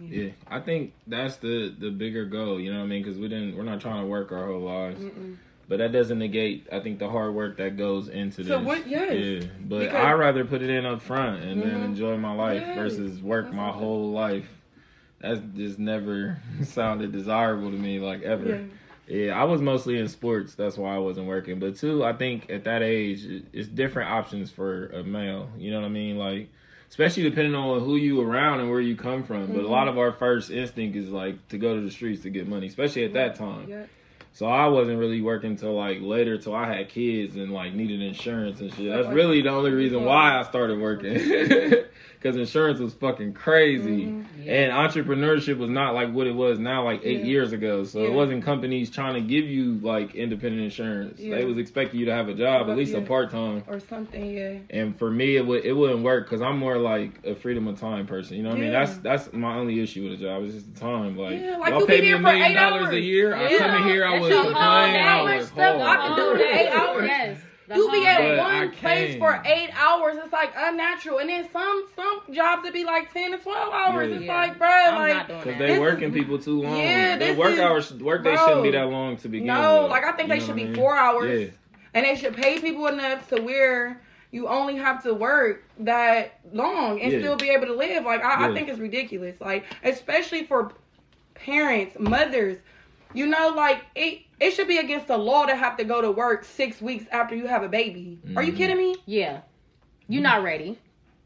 [0.00, 2.60] Yeah, I think that's the the bigger goal.
[2.60, 3.02] You know what I mean?
[3.02, 5.36] Because we didn't, we're not trying to work our whole lives, Mm-mm.
[5.68, 6.66] But that doesn't negate.
[6.72, 8.48] I think the hard work that goes into this.
[8.48, 9.12] So what- yes.
[9.44, 11.84] Yeah, but Because- I rather put it in up front and then Mhm.
[11.86, 12.76] enjoy my life Yes.
[12.76, 13.78] versus work That's my okay.
[13.78, 14.48] whole life.
[15.20, 18.48] That's just never sounded desirable to me, like ever.
[18.48, 18.58] Yeah.
[19.06, 20.54] Yeah, I was mostly in sports.
[20.54, 21.58] That's why I wasn't working.
[21.58, 25.50] But two, I think at that age, it's different options for a male.
[25.58, 26.16] You know what I mean?
[26.16, 26.48] Like,
[26.88, 29.48] especially depending on who you around and where you come from.
[29.48, 32.30] But a lot of our first instinct is like to go to the streets to
[32.30, 33.66] get money, especially at that time.
[33.68, 33.84] Yeah.
[34.34, 38.02] So I wasn't really working till like later, till I had kids and like needed
[38.02, 38.90] insurance and shit.
[38.90, 41.14] That's really the only reason why I started working,
[42.14, 44.06] because insurance was fucking crazy.
[44.06, 44.24] Mhm.
[44.46, 47.26] And entrepreneurship was not like what it was now, like eight Yeah.
[47.26, 47.84] years ago.
[47.84, 51.18] So it wasn't companies trying to give you like independent insurance.
[51.20, 51.36] Yeah.
[51.36, 53.62] They was expecting you to have a job, at least a part time.
[53.68, 54.34] Or something.
[54.34, 54.58] Yeah.
[54.70, 57.78] And for me, it would it wouldn't work because I'm more like a freedom of
[57.80, 58.36] time person.
[58.36, 58.72] You know what I mean?
[58.72, 60.42] That's that's my only issue with a job.
[60.44, 61.16] It's just the time.
[61.16, 63.04] Like, Yeah, like y'all you pay me a there for million eight dollars a hours.
[63.04, 63.34] year.
[63.36, 65.04] I come in here, I That's would your complain.
[65.04, 67.06] whole I work stuff I can do in eight hours.
[67.08, 67.40] Yes.
[67.68, 68.18] the You be at.
[68.18, 70.16] But one place for eight hours.
[70.22, 71.18] It's like unnatural.
[71.18, 74.10] And then some some jobs would be like ten to twelve hours.
[74.10, 74.16] Yeah.
[74.16, 74.34] It's Yeah.
[74.36, 76.76] like, bro, I'm like Because they This working is- people too long.
[76.76, 78.44] Yeah, Their this work is- hours, work day bro.
[78.46, 79.90] shouldn't be that long to begin no, with.
[79.92, 80.74] like I think You they should be I mean?
[80.74, 81.40] four hours.
[81.40, 81.46] Yeah.
[81.94, 84.00] And they should pay people enough to where
[84.30, 87.20] you only have to work that long and Yeah.
[87.20, 88.04] still be able to live.
[88.04, 89.40] Like I, I think it's ridiculous.
[89.40, 90.72] Like especially for
[91.34, 92.58] parents, mothers.
[93.14, 96.10] You know, like it it should be against the law to have to go to
[96.10, 98.18] work six weeks after you have a baby.
[98.36, 98.56] Are you Mhm.
[98.56, 98.96] kidding me?
[99.06, 99.40] Yeah.
[100.08, 100.78] You're not ready.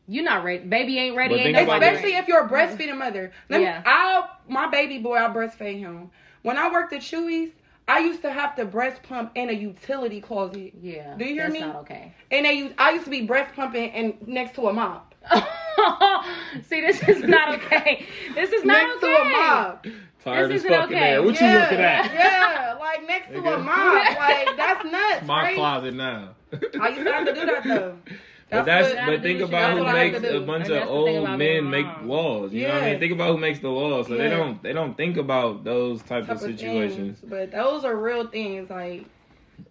[0.07, 0.65] You're not ready.
[0.65, 1.35] Baby ain't ready.
[1.35, 3.33] Ain't think Especially if you're a breastfeeding mother.
[3.49, 3.79] Let Yeah.
[3.79, 6.11] me, I my baby boy, I breastfed him.
[6.43, 7.53] When I worked at Chewy's,
[7.89, 10.75] I used to have to breast pump in a utility closet.
[10.81, 11.15] Yeah.
[11.17, 11.61] Do you hear that's me?
[11.61, 12.13] not okay.
[12.31, 15.15] And they used, I used to be breast pumping and next to a mop.
[16.69, 18.07] See, this is not okay.
[18.35, 19.15] This is not next okay.
[19.15, 19.87] to a mop.
[20.25, 21.11] Tired This as isn't fucking okay.
[21.11, 21.23] there.
[21.23, 22.13] What yeah, you looking at?
[22.15, 23.65] Yeah, like next to a Nigga.
[23.65, 24.19] mop.
[24.19, 25.57] Like that's nuts, My right?
[25.57, 26.31] closet now.
[26.53, 27.99] I used to have to do that though.
[28.51, 30.41] But that's what- but think do what you about who makes That's what I a
[30.41, 32.53] have to bunch of And that's the thing old men make laws.
[32.55, 32.99] You know what I mean?
[33.01, 34.07] Think about who makes the laws.
[34.07, 37.21] So they don't they don't think about those type, type of of situations.
[37.21, 37.31] things.
[37.31, 38.71] But those are real things.
[38.71, 39.05] Like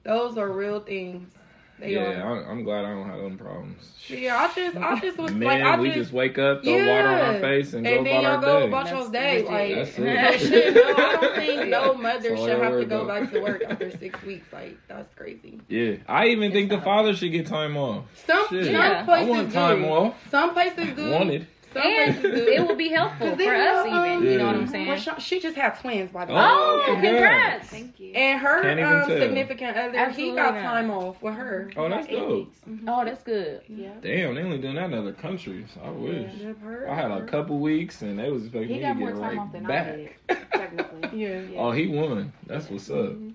[0.04, 1.34] those are real things.
[1.80, 2.43] They yeah, are.
[2.45, 3.91] I'm, I'm glad I don't have them problems.
[4.07, 6.73] Yeah, I just, I just was Man, like, I we just, just wake up, throw
[6.73, 8.67] water on our face, and, and go then about y'all our go day.
[8.67, 9.43] about your That's day.
[9.43, 9.95] Like, legit.
[9.95, 10.47] so That's it.
[10.47, 13.21] shit, no, I don't think no mother That's should have to go about.
[13.21, 14.47] back to work after six weeks.
[14.51, 15.61] Like, that's crazy.
[15.67, 18.05] yeah, I even think the father should get time off.
[18.25, 18.65] Some, Shit.
[18.65, 19.01] some Yeah.
[19.01, 19.53] I places want do.
[19.53, 20.15] time off.
[20.32, 21.11] Some places do.
[21.11, 21.47] Wanted.
[21.84, 24.32] Some And it will be helpful for then, us, um, even.
[24.32, 24.88] You know what I'm saying?
[24.88, 26.39] Well, she, she just had twins, by the way.
[26.41, 27.67] Oh, Oh, congrats!
[27.69, 28.13] Thank you.
[28.13, 30.61] And her um, significant other, he got not.
[30.61, 31.69] time off with her.
[31.75, 32.30] Oh, that's Eight dope.
[32.32, 32.59] weeks.
[32.88, 33.61] Oh, that's good.
[33.67, 33.89] Yeah.
[34.01, 35.67] Damn, they only doing that in other countries.
[35.84, 36.32] I wish.
[36.39, 38.99] Yeah, her, I had a couple weeks, and they was expecting He me got to
[38.99, 39.95] more get time right off than I back.
[39.95, 40.11] did,
[40.53, 41.19] technically.
[41.23, 41.41] Yeah.
[41.41, 41.59] Yeah.
[41.59, 42.32] Oh, he won.
[42.45, 42.95] That's what's up.
[43.13, 43.34] Mhm.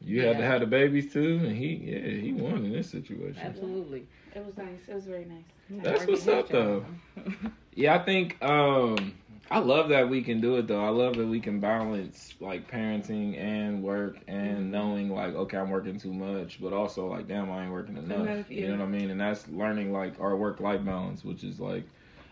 [0.00, 3.36] You had to have the babies too, and he, yeah, he won in this situation.
[3.42, 4.06] Absolutely.
[4.34, 4.80] It was nice.
[4.88, 5.82] It was very nice.
[5.82, 6.84] That's what's up, though.
[7.74, 9.14] Yeah, I think um
[9.50, 10.84] I love that we can do it though.
[10.84, 15.70] I love that we can balance like parenting and work and knowing like okay I'm
[15.70, 18.26] working too much, but also like damn I ain't working enough.
[18.26, 19.10] Enough, You know what I mean?
[19.10, 21.84] And that's learning like our work life balance, which is like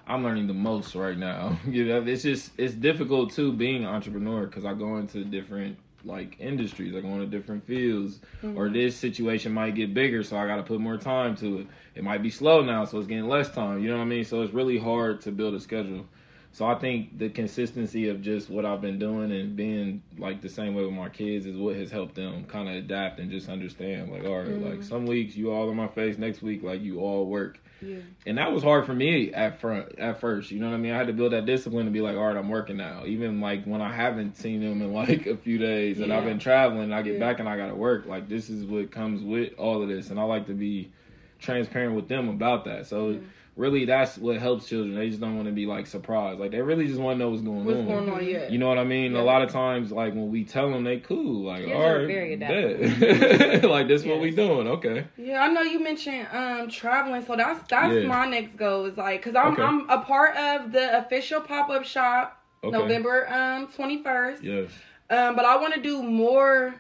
[0.07, 1.59] I'm learning the most right now.
[1.66, 5.78] you know, it's just it's difficult too being an entrepreneur because I go into different
[6.05, 6.94] like industries.
[6.94, 8.20] I go into different fields,
[8.55, 11.66] or this situation might get bigger, so I got to put more time to it.
[11.97, 13.82] It might be slow now, so it's getting less time.
[13.82, 14.24] You know what I mean?
[14.24, 16.07] So it's really hard to build a schedule.
[16.53, 20.49] So I think the consistency of just what I've been doing and being like the
[20.49, 23.49] same way with my kids is what has helped them kind of adapt and just
[23.51, 24.11] understand.
[24.11, 24.82] Like, all right, like mm-hmm.
[24.82, 27.99] some weeks you all in my face, next week like you all work Yeah.
[28.24, 30.92] and that was hard for me at front at first you know what i mean
[30.92, 33.38] i had to build that discipline to be like all right i'm working now even
[33.42, 36.84] like when i haven't seen them in like a few days and i've been traveling
[36.84, 37.20] and i get Yeah.
[37.20, 40.18] back and i gotta work like this is what comes with all of this and
[40.18, 40.90] i like to be
[41.39, 43.18] transparent with them about that so Yeah.
[43.57, 46.61] really that's what helps children they just don't want to be like surprised like they
[46.61, 48.26] really just want to know what's going What's on going on?
[48.26, 48.49] Yeah.
[48.49, 49.12] you know what I mean?
[49.12, 49.20] Yeah.
[49.20, 52.07] A lot of times, like when we tell them they cool, like Kids all are
[52.07, 53.64] very bet.
[53.64, 54.66] like this what we doing?
[54.68, 55.07] Okay.
[55.16, 58.07] Yeah, I know you mentioned um traveling, so that's that's Yeah.
[58.09, 59.62] my next goal is like because I'm Okay.
[59.62, 62.76] I'm a part of the official pop up shop Okay.
[62.76, 64.43] November um twenty first.
[64.43, 64.70] Yes.
[65.09, 66.74] Um, but I want to do more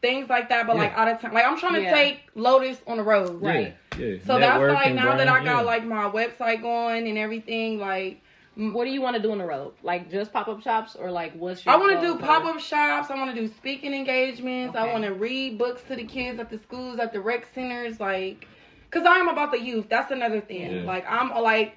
[0.00, 1.32] things like that, but like out of time.
[1.32, 1.94] Like I'm trying to Yeah.
[1.94, 3.40] take Lotus on the road.
[3.42, 3.74] Right.
[3.98, 4.16] Yeah.
[4.26, 5.60] So that's like networking, now that I got yeah.
[5.60, 8.22] like my website going and everything, like
[8.56, 9.72] What do you want to do on the road?
[9.82, 11.74] Like just pop up shops or like what's your?
[11.74, 13.10] I want to do pop up shops.
[13.10, 14.76] I want to do speaking engagements.
[14.76, 17.98] I want to read books to the kids at the schools, at the rec centers,
[17.98, 18.46] like,
[18.92, 19.86] cause I'm about the youth.
[19.88, 20.70] That's another thing.
[20.70, 20.82] Yeah.
[20.84, 21.76] Like I'm like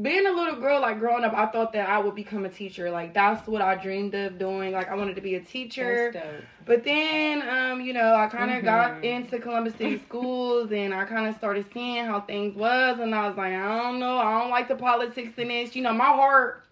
[0.00, 0.80] being a little girl.
[0.80, 2.90] Like growing up, I thought that I would become a teacher.
[2.90, 4.72] Like that's what I dreamed of doing.
[4.72, 6.16] Like I wanted to be a teacher.
[6.64, 8.64] But then, um, you know, I kind of Mhm.
[8.64, 13.14] got into Columbus City schools, and I kind of started seeing how things was, and
[13.14, 15.76] I was like, I don't know, I don't like the politics in this.
[15.76, 16.63] You know, my heart,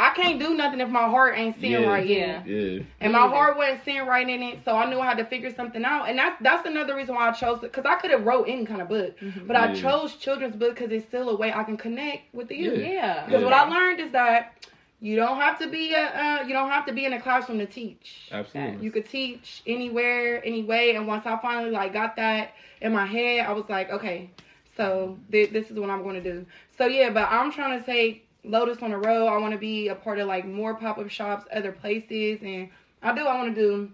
[0.00, 1.88] I can't do nothing if my heart ain't seeing Yeah.
[1.88, 2.42] right in Yeah.
[2.44, 2.46] it.
[2.46, 2.82] Yeah.
[3.00, 5.52] And my heart wasn't seeing right in it, so I knew I had to figure
[5.52, 6.08] something out.
[6.08, 8.64] And that's that's another reason why I chose it, because I could have wrote any
[8.64, 9.74] kind of book, but I Yeah.
[9.74, 12.78] chose children's book because it's still a way I can connect with the youth.
[12.78, 12.86] Yeah.
[12.92, 13.24] Yeah.
[13.26, 14.54] Because what I learned is that
[15.00, 17.58] you don't have to be a uh, you don't have to be in a classroom
[17.58, 18.28] to teach.
[18.30, 18.84] Absolutely.
[18.84, 20.94] You could teach anywhere, anyway.
[20.94, 24.30] And once I finally like got that in my head, I was like, okay,
[24.76, 26.46] so th- this is what I'm going to do.
[26.76, 29.26] So yeah, but I'm trying to take Lotus on the road.
[29.28, 32.70] I want to be a part of like more pop up shops, other places, and
[33.02, 33.26] I do.
[33.26, 33.90] I want to do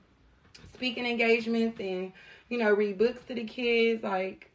[0.75, 2.13] speaking engagements and
[2.49, 4.03] you know read books to the kids.
[4.03, 4.51] Like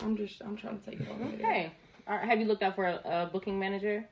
[0.00, 1.28] I'm just I'm trying to take it there.
[1.48, 1.72] Okay.
[2.08, 2.28] All right.
[2.28, 4.04] Have you looked out for a, a booking manager?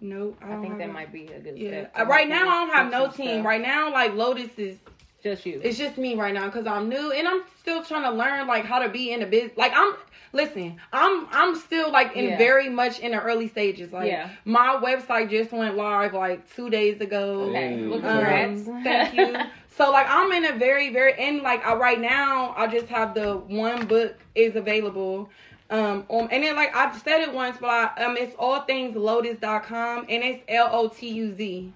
[0.00, 1.92] Nope, I, I, think that might be a good Yeah, step.
[2.00, 3.28] Uh, right now I don't have no team.
[3.28, 3.46] stuff.
[3.46, 4.76] Right now, like Lotus is
[5.22, 5.60] Just you.
[5.62, 8.64] it's just me right now because I'm new and I'm still trying to learn like
[8.64, 9.56] how to be in the business.
[9.56, 9.94] Like I'm
[10.32, 12.38] listen, I'm I'm still like in Yeah.
[12.38, 13.92] very much in the early stages.
[13.92, 14.30] Like Yeah.
[14.44, 17.50] my website just went live like two days ago.
[17.50, 17.74] Okay.
[17.80, 17.90] Ooh.
[17.90, 18.62] Well, Um, congrats.
[18.84, 19.38] thank you.
[19.74, 23.14] So like I'm in a very very and like I, right now I just have
[23.14, 25.30] the one book is available.
[25.70, 28.94] Um, um and then like I've said it once, but I, um it's all things
[28.96, 31.72] lotus.com and it's L O T U Z.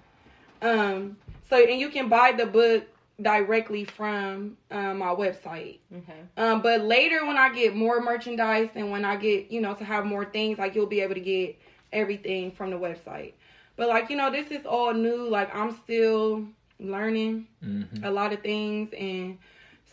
[0.61, 1.17] Um
[1.49, 2.83] so and you can buy the book
[3.21, 5.79] directly from um, my website.
[5.95, 6.21] okay.
[6.37, 9.83] Um, but later when I get more merchandise and when I get, you know, to
[9.83, 11.57] have more things, like you'll be able to get
[11.91, 13.33] everything from the website.
[13.75, 15.27] But like, you know, this is all new.
[15.29, 16.45] Like I'm still
[16.79, 18.03] learning Mhm.
[18.03, 19.37] a lot of things and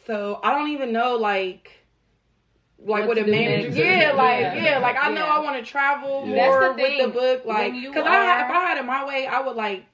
[0.06, 1.70] so I don't even know like
[2.84, 4.64] like What what, a manager yeah like Yeah.
[4.64, 5.32] yeah like I know Yeah.
[5.34, 8.44] I want to travel more That's the with the book like you because I had,
[8.44, 9.84] if I had it my way I would like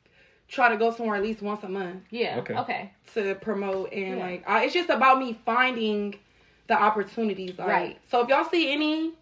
[0.51, 2.39] try to go somewhere at least once a month Yeah.
[2.41, 2.55] Okay.
[2.55, 2.91] Okay.
[3.15, 4.25] to promote and Yeah.
[4.25, 6.17] like I, it's just about me finding
[6.67, 7.99] the opportunities like Right.
[8.11, 9.13] so if y'all see any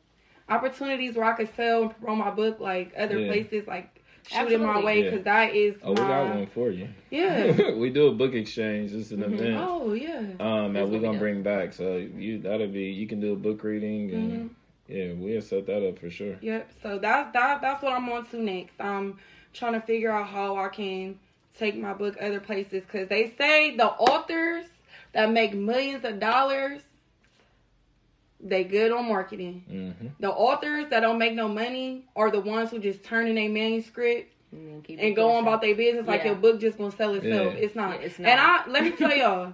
[0.49, 3.29] opportunities where I could sell and promote my book like other Yeah.
[3.29, 3.95] places like
[4.27, 4.85] shoot it my Absolutely.
[4.85, 5.11] way Yeah.
[5.11, 6.89] because that is Oh, we got one for you.
[7.11, 8.93] yeah we do a book exchange.
[8.93, 9.35] It's an Mhm.
[9.35, 9.57] event.
[9.69, 11.19] oh yeah Um, that we're gonna do.
[11.19, 11.73] bring back.
[11.75, 14.49] So you that'll be you can do a book reading and Mhm.
[14.89, 16.37] yeah, we'll set that up for sure.
[16.41, 16.71] Yep.
[16.83, 18.81] So that's that that's what I'm on to next.
[18.81, 19.19] I'm
[19.59, 21.19] trying to figure out how I can
[21.59, 24.67] take my book other places because they say the authors
[25.13, 26.83] that make millions of dollars,
[28.41, 29.65] they good on marketing.
[29.69, 33.37] hmm The authors that don't make no money are the ones who just turn in
[33.39, 37.15] a manuscript And, and go on about their business like your book just gonna sell
[37.15, 37.55] itself.
[37.55, 37.61] Yeah.
[37.61, 38.01] It's not.
[38.01, 38.29] Yeah, it's And.
[38.29, 39.53] I let me tell y'all,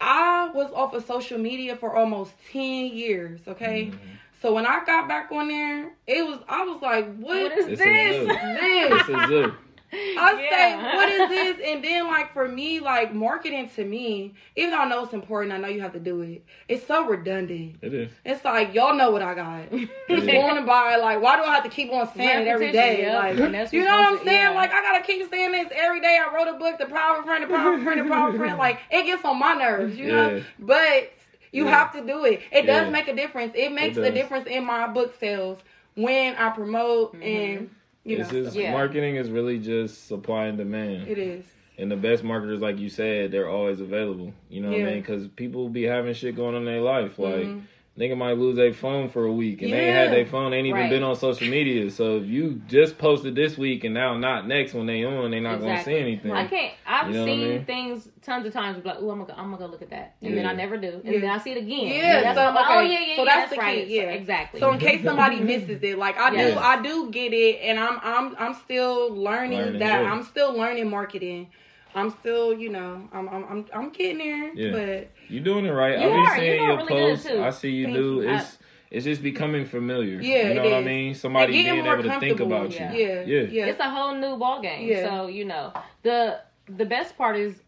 [0.00, 3.40] I was off of social media for almost ten years.
[3.48, 3.86] Okay.
[3.86, 4.14] Mm-hmm.
[4.40, 7.66] So when I got back on there, it was I was like, what, What is
[7.66, 8.14] This this?
[8.20, 8.54] is it.
[8.54, 9.06] this?
[9.06, 9.52] This is.
[9.90, 10.50] I Yeah.
[10.50, 11.60] say, what is this?
[11.64, 15.54] And then like for me, like marketing to me, even though I know it's important,
[15.54, 16.44] I know you have to do it.
[16.68, 17.76] It's so redundant.
[17.80, 18.12] It is.
[18.22, 19.70] It's like y'all know what I got.
[19.70, 20.34] Just Yeah.
[20.34, 23.02] going to buy like why do I have to keep on saying it every day?
[23.02, 23.48] Repetition, day?
[23.48, 23.52] yep.
[23.54, 24.42] Like you know what I'm saying?
[24.42, 24.50] yeah.
[24.50, 26.18] Like I gotta keep saying this every day.
[26.20, 28.36] I wrote a book, The Power of Friend, The Power of Friend, The Power of
[28.36, 28.58] Friend.
[28.58, 30.42] Like it gets on my nerves, you know.
[30.58, 31.12] But
[31.52, 31.70] you Yeah.
[31.70, 32.40] have to do it.
[32.52, 32.82] It Yeah.
[32.84, 33.52] does make a difference.
[33.54, 35.58] It makes a difference in my book sales
[35.94, 37.22] when I promote Mhm.
[37.24, 37.70] and
[38.04, 38.72] you know just Yeah.
[38.72, 41.08] marketing is really just supply and demand.
[41.08, 41.44] it is.
[41.80, 44.32] And the best marketers, like you said, they're always available.
[44.50, 45.00] You know what I mean?
[45.00, 47.18] Because people be having shit going on in their life.
[47.20, 47.60] Like, Mhm.
[47.98, 50.10] Nigga might lose their phone for a week and they ain't had Yeah.
[50.10, 50.90] their phone, they ain't even Right.
[50.90, 51.90] been on social media.
[51.90, 55.40] So if you just posted this week and now not next when they on, they
[55.40, 55.68] not Exactly.
[55.68, 56.30] gonna see anything.
[56.30, 56.74] I can't.
[56.86, 57.64] I've You know what I seen mean?
[57.64, 58.84] things tons of times.
[58.84, 61.14] Like, oh, I'm gonna, I'm gonna look at that, and then I never do, and
[61.14, 61.20] Yeah.
[61.20, 61.88] then I see it again.
[61.88, 62.74] Yeah, And that's so, I'm like, okay.
[62.76, 63.86] oh yeah, yeah, So yeah, that's that's, the key, right.
[63.88, 64.02] yeah.
[64.02, 64.60] So, exactly.
[64.60, 67.98] So in case somebody misses it, like I do, I do get it, and I'm
[68.02, 70.02] I'm I'm still learning, Learning, that.
[70.02, 70.12] yeah.
[70.12, 71.48] I'm still learning marketing.
[71.94, 74.72] I'm still, you know, I'm I'm I'm, I'm getting there, Yeah.
[74.72, 75.98] but you're doing it right.
[75.98, 76.36] You I be are.
[76.36, 77.26] seeing You your are really posts.
[77.26, 78.14] I see you Thank do.
[78.22, 78.30] you.
[78.30, 78.58] It's
[78.90, 80.20] it's just becoming familiar.
[80.20, 81.14] Yeah, you know it what I mean.
[81.14, 82.92] Somebody And being able to think about Yeah.
[82.92, 82.98] you.
[83.06, 83.40] yeah, Yeah.
[83.50, 84.86] yeah, it's a whole new ball game.
[84.88, 85.08] Yeah.
[85.08, 85.72] So you know
[86.02, 87.60] the the best part is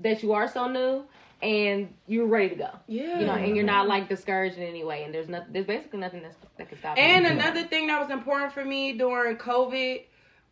[0.00, 1.04] that you are so new
[1.40, 2.70] and you're ready to go.
[2.88, 3.20] yeah.
[3.20, 5.04] You know, and you're not like discouraged in any way.
[5.04, 5.52] And there's nothing.
[5.52, 6.96] There's basically nothing that's, that can stop.
[6.96, 7.02] You.
[7.04, 7.30] And you.
[7.30, 10.02] another thing that was important for me during COVID,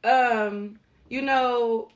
[0.05, 0.79] um,
[1.09, 1.89] you know,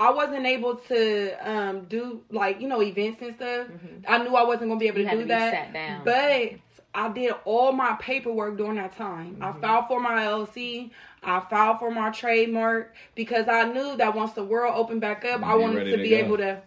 [0.00, 3.68] I wasn't able to um do like you know events and stuff.
[3.68, 4.04] Mhm.
[4.08, 5.52] I knew I wasn't gonna be able You to had do to be that.
[5.52, 6.04] sat down.
[6.04, 6.52] But
[6.94, 9.38] I did all my paperwork during that time.
[9.42, 10.90] I filed for my LLC.
[11.22, 15.42] I filed for my trademark because I knew that once the world opened back up,
[15.42, 16.16] I wanted to to be go.
[16.16, 16.62] able to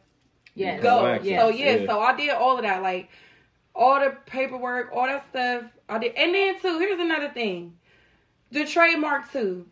[0.56, 0.82] Yes.
[0.82, 0.98] go.
[1.06, 1.26] Relax.
[1.26, 1.86] So yeah, Yeah.
[1.88, 3.10] so I did all of that, like
[3.76, 5.64] all the paperwork, all that stuff.
[5.90, 6.80] I did, and then too.
[6.80, 7.78] Here's another thing:
[8.52, 9.66] the trademark too.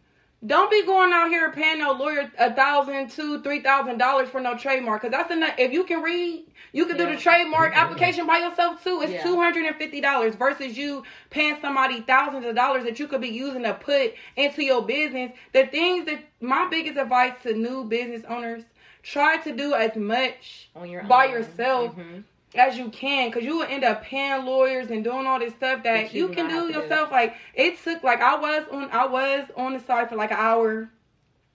[0.43, 4.41] Don't be going out here paying no lawyer a thousand, two, three thousand dollars for
[4.41, 5.03] no trademark.
[5.03, 5.53] Cause that's enough.
[5.59, 9.01] If you can read, you can do the trademark application by yourself too.
[9.03, 9.23] It's Yeah.
[9.23, 13.21] two hundred and fifty dollars versus you paying somebody thousands of dollars that you could
[13.21, 15.31] be using to put into your business.
[15.53, 18.63] The things that my biggest advice to new business owners:
[19.03, 21.31] try to do as much On your by own.
[21.33, 22.23] yourself Mhm.
[22.55, 25.83] As you can because you will end up paying lawyers and doing all this stuff
[25.83, 26.79] that That you you can do to do.
[26.79, 30.31] yourself like it took like i was on i was on the side for like
[30.31, 30.89] an hour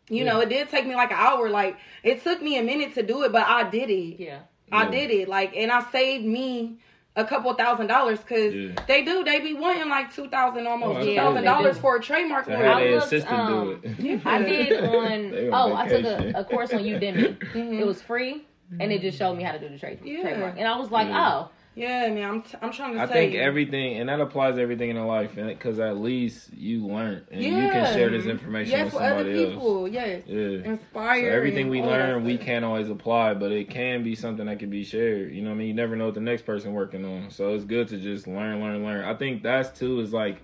[0.08, 2.94] you know it did take me like an hour like it took me a minute
[2.94, 4.38] to do it but i did it Yeah.
[4.72, 4.90] i Yeah.
[4.90, 6.78] did it like and i saved me
[7.16, 8.72] a couple thousand dollars because Yeah.
[8.86, 11.96] they do they be wanting like two thousand almost Oh, two yeah, thousand dollars for
[11.96, 12.66] a trademark To lawyer.
[12.68, 14.26] I their looked, um, do it.
[14.26, 15.30] I did on.
[15.30, 17.36] They on oh, I took a, a course on Udemy.
[17.54, 17.80] Mhm.
[17.80, 18.44] It was free,
[18.80, 20.22] and it just showed me how to do the trade, Yeah.
[20.22, 20.56] trademark.
[20.58, 21.28] And I was like, Yeah.
[21.30, 24.54] oh, yeah man i'm, t- I'm trying to I say think everything, and that applies
[24.54, 28.70] to everything in life, because at least you learn and you can share this information
[28.72, 29.52] yes with for other somebody else.
[29.54, 30.70] people yes Yeah.
[30.72, 34.58] inspire So everything we learn, we can't always apply, but it can be something that
[34.58, 35.32] can be shared.
[35.34, 35.68] You know what I mean?
[35.68, 37.30] You never know what the next person working on.
[37.30, 39.04] So it's good to just learn, learn, learn.
[39.04, 40.42] I think that's too is like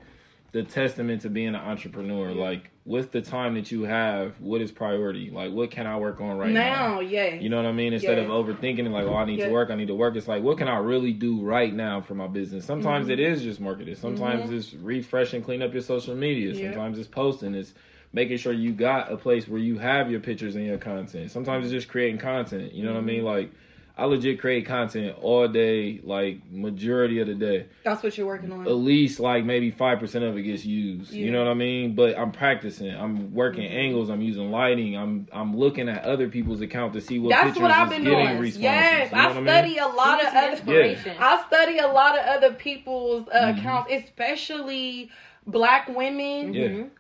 [0.53, 2.33] the testament to being an entrepreneur.
[2.33, 5.31] Like with the time that you have, what is priority?
[5.31, 6.95] Like what can I work on right now?
[6.97, 7.95] now yes You know what I mean?
[7.95, 9.47] Instead of overthinking it, like, oh, I need Yeah.
[9.47, 10.15] to work, I need to work.
[10.15, 12.65] It's like, what can I really do right now for my business?
[12.67, 13.13] Sometimes Mm-hmm.
[13.13, 13.95] it is just marketing.
[13.95, 16.53] Sometimes it's refresh and clean up your social media.
[16.53, 16.71] Yeah.
[16.71, 17.55] Sometimes it's posting.
[17.55, 17.73] It's
[18.13, 21.31] making sure you got a place where you have your pictures and your content.
[21.31, 22.75] Sometimes it's just creating content.
[22.75, 23.19] You know what I mean?
[23.19, 23.27] Mm-hmm.
[23.27, 23.53] Like,
[23.97, 27.67] I legit create content all day, like majority of the day.
[27.85, 31.13] that's what you're working on At least like maybe five percent of it gets used.
[31.13, 31.95] You know what I mean?
[31.95, 32.91] But I'm practicing.
[32.91, 33.77] I'm working Mm-hmm.
[33.77, 34.09] angles.
[34.09, 34.97] I'm using lighting.
[34.97, 37.93] I'm I'm looking at other people's account to see what That's pictures what I've is
[37.93, 38.39] been getting doing.
[38.41, 38.63] responses.
[38.63, 39.47] Yes, you know I what I mean?
[39.49, 40.53] study a lot of me some other.
[40.53, 41.17] inspiration.
[41.21, 43.59] I study a lot of other people's uh, Mhm.
[43.59, 45.11] accounts, especially
[45.47, 46.55] black women.
[46.55, 46.69] Yeah.
[46.69, 46.91] Mhm.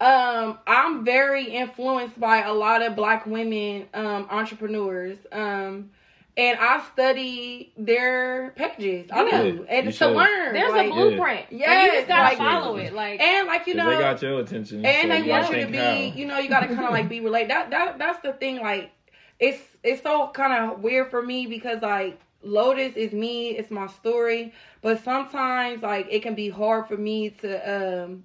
[0.00, 5.18] Um, I'm very influenced by a lot of black women um, entrepreneurs.
[5.30, 5.90] Um,
[6.36, 9.10] and I study their pages.
[9.12, 9.42] I Yeah.
[9.42, 10.16] do, and You to should.
[10.16, 10.54] learn.
[10.54, 11.46] there's like, a blueprint.
[11.50, 12.92] Yeah, and you just gotta like- follow it.
[12.94, 14.84] Like, and like you 'Cause know, they got your attention.
[14.86, 15.92] and so they want you to be, how.
[16.16, 17.50] you know, you got to kind of like be related.
[17.50, 18.60] That that that's the thing.
[18.62, 18.90] Like,
[19.38, 23.86] it's it's so kind of weird for me because like Lotus is me, it's my
[23.88, 28.24] story, but sometimes like it can be hard for me to um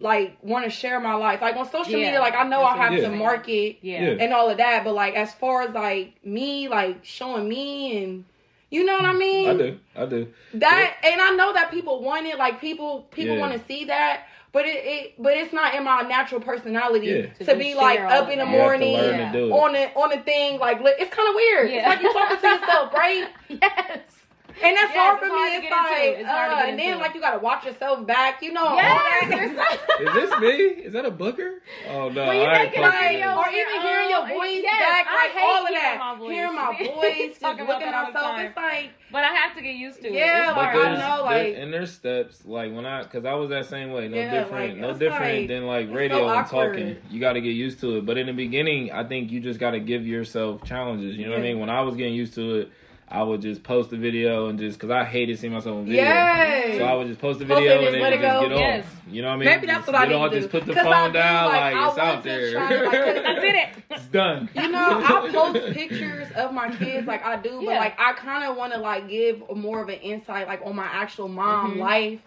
[0.00, 1.40] like want to share my life.
[1.40, 2.06] Like on social Yeah.
[2.06, 4.02] media, like I know I have what to market yeah.
[4.02, 4.16] Yeah.
[4.24, 8.24] and all of that, but like as far as like me, like showing me and
[8.70, 9.48] you know what I mean?
[9.50, 9.78] I do.
[9.96, 10.28] I do.
[10.54, 13.40] That and I know that people want it, like people people Yeah.
[13.40, 17.26] want to see that, but it, it but it's not in my natural personality Yeah.
[17.34, 18.44] to, To be like up in the.
[18.44, 19.32] You morning learn Yeah.
[19.32, 19.50] to it.
[19.50, 21.70] on the on the thing like it's kind of weird.
[21.70, 21.78] Yeah.
[21.78, 23.28] It's like you're talking to yourself, right?
[23.48, 24.19] yes.
[24.62, 25.32] And that's Yes, hard for me.
[25.56, 28.66] It's like It's hard uh, and then like you gotta watch yourself back, you know.
[28.66, 29.30] all Yes, that.
[29.30, 30.56] there's some- Is this me?
[30.84, 31.54] Is that a booker?
[31.88, 32.26] Oh no!
[32.26, 33.24] When you I ain't making posting a Like, it.
[33.24, 35.82] or on your even hearing your voice yes, back, I like hate all of hearing
[35.82, 35.98] that.
[35.98, 36.30] my voice.
[36.32, 38.38] Hearing my voice, just talk looking at the myself.
[38.40, 40.12] It's like But I have to get used to it.
[40.14, 40.76] Yeah, It's like, hard.
[40.76, 43.66] I there's, know, there- like- and there's steps like when I, cause I was that
[43.66, 46.96] same way, no Yeah, different, like, no different than like radio so and talking.
[47.10, 48.06] You got to get used to it.
[48.06, 51.16] But in the beginning, I think you just got to give yourself challenges.
[51.16, 51.60] You know what I mean?
[51.60, 52.72] When I was getting used to it,
[53.12, 56.02] I would just post a video and just, cause I hated seeing myself on video.
[56.04, 56.78] Yes.
[56.78, 58.48] So I would just post a Post video it and then just go.
[58.48, 58.84] get Yes.
[58.84, 59.02] off.
[59.10, 59.44] You know what I mean?
[59.48, 60.36] Maybe that's Just what I need to do.
[60.36, 62.52] Just put the phone do, down, like, like, it's out there.
[62.52, 63.68] try like, I did it.
[63.90, 64.48] it's done.
[64.54, 67.78] You know, I post pictures of my kids like I do, but Yeah.
[67.80, 70.86] like I kind of want to like give more of an insight like on my
[70.86, 71.78] actual mom Mhm.
[71.80, 72.20] life.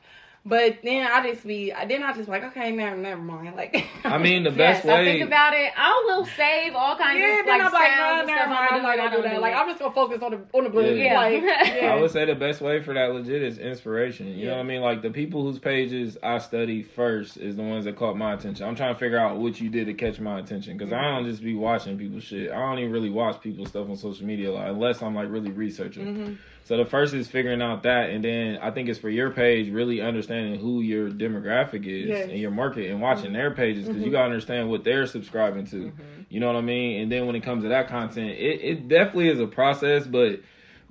[0.46, 3.56] But then I just be, then I just like okay, never, never mind.
[3.56, 5.06] Like I mean, the Yes, best I way.
[5.06, 5.72] think about it.
[5.78, 8.50] I will save all kinds yeah, of then like I'm like, sounds nah, never stuff.
[8.50, 8.70] mind.
[8.72, 9.42] I'm not I gonna do that.
[9.42, 9.54] Like.
[9.54, 10.98] I'm just gonna focus on the on the blues.
[11.00, 11.18] Yeah.
[11.18, 11.94] Like, yeah.
[11.96, 14.28] I would say the best way for that legit is inspiration.
[14.28, 14.82] You know what I mean?
[14.82, 18.68] Like the people whose pages I study first is the ones that caught my attention.
[18.68, 21.26] I'm trying to figure out what you did to catch my attention because I don't
[21.26, 22.52] just be watching people's shit.
[22.52, 25.52] I don't even really watch people's stuff on social media like, unless I'm like really
[25.52, 26.06] researching.
[26.06, 26.38] Mhm.
[26.66, 29.70] So the first is figuring out that, and then I think it's for your page
[29.70, 32.30] really understanding who your demographic is Yes.
[32.30, 34.14] and your market and watching their pages because you Mhm.
[34.14, 35.78] gotta understand what they're subscribing to.
[35.92, 36.26] Mhm.
[36.30, 37.02] You know what I mean?
[37.02, 40.40] And then when it comes to that content, it, it definitely is a process, but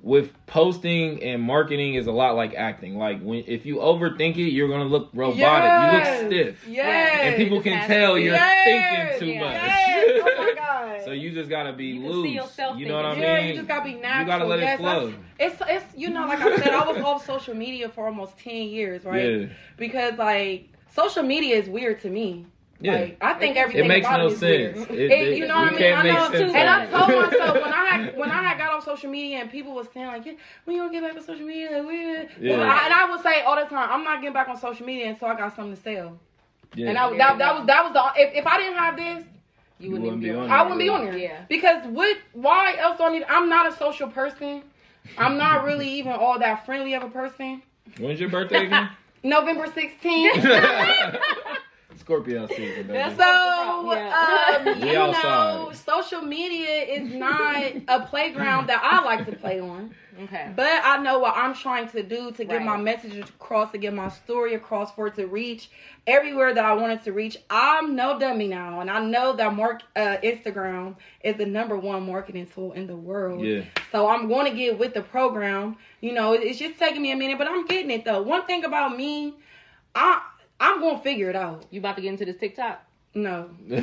[0.04, 2.98] with posting and marketing is a lot like acting.
[2.98, 5.38] Like when if you overthink it, you're gonna look robotic.
[5.38, 6.68] You look stiff.
[6.68, 7.20] Yes.
[7.22, 8.64] And people can tell you're Yes.
[8.64, 9.40] thinking too Yeah.
[9.40, 9.54] much.
[9.54, 10.22] Yes.
[10.24, 10.54] Oh my
[10.96, 11.04] god.
[11.04, 12.32] so you just gotta be You can see loose.
[12.34, 13.30] yourself you know what I thinking.
[13.30, 13.42] mean?
[13.44, 14.20] Yeah, you just gotta be natural.
[14.20, 15.14] You gotta let yes, it flow.
[15.38, 18.54] It's it's you know like I said I was off social media for almost ten
[18.68, 19.24] years, right?
[19.40, 19.46] Yeah.
[19.76, 22.44] Because like social media is weird to me.
[22.82, 22.92] Yeah.
[22.96, 23.84] Like, I think everything.
[23.84, 24.78] It makes about no it is sense.
[24.90, 25.78] It- It- it- you know what I mean?
[25.78, 28.42] can't I make know, sense of and I told myself when I had when I
[28.42, 30.32] had got on social media and people was saying like, yeah,
[30.64, 31.70] when you gonna get back on social media?
[31.78, 32.58] Like, we- Yeah.
[32.58, 34.84] Well, I- and I would say all the time, I'm not getting back on social
[34.84, 36.18] media until I got something to sell.
[36.74, 36.88] Yeah.
[36.88, 39.24] And I, There that, that was that was the if, if I didn't have this,
[39.78, 40.50] You wouldn't, even be on.
[40.50, 41.16] I wouldn't be on there.
[41.16, 41.44] Yeah.
[41.48, 42.16] Because what?
[42.32, 43.24] Why else do I need?
[43.28, 44.62] I'm not a social person.
[45.18, 47.62] I'm not really even all that friendly of a person.
[47.98, 48.88] When's your birthday again?
[49.24, 50.42] November 16th.
[52.02, 52.92] Scorpio season, baby.
[52.92, 54.64] That's- So, Yeah.
[54.74, 59.94] um, you know, social media is not a playground that I like to play on.
[60.24, 60.52] Okay.
[60.54, 62.66] But I know what I'm trying to do to get Right.
[62.66, 65.70] my message across, to get my story across, for it to reach
[66.06, 67.38] everywhere that I want it to reach.
[67.48, 72.04] I'm no dummy now, and I know that mark uh, Instagram is the number one
[72.06, 73.42] marketing tool in the world.
[73.44, 73.62] Yeah.
[73.90, 75.76] So I'm going to get with the program.
[76.02, 78.20] You know, it's just taking me a minute, but I'm getting it though.
[78.20, 79.34] One thing about me,
[79.94, 80.20] I
[80.62, 81.66] I'm going to figure it out.
[81.70, 82.82] You about to get into this TikTok?
[83.14, 83.76] No, You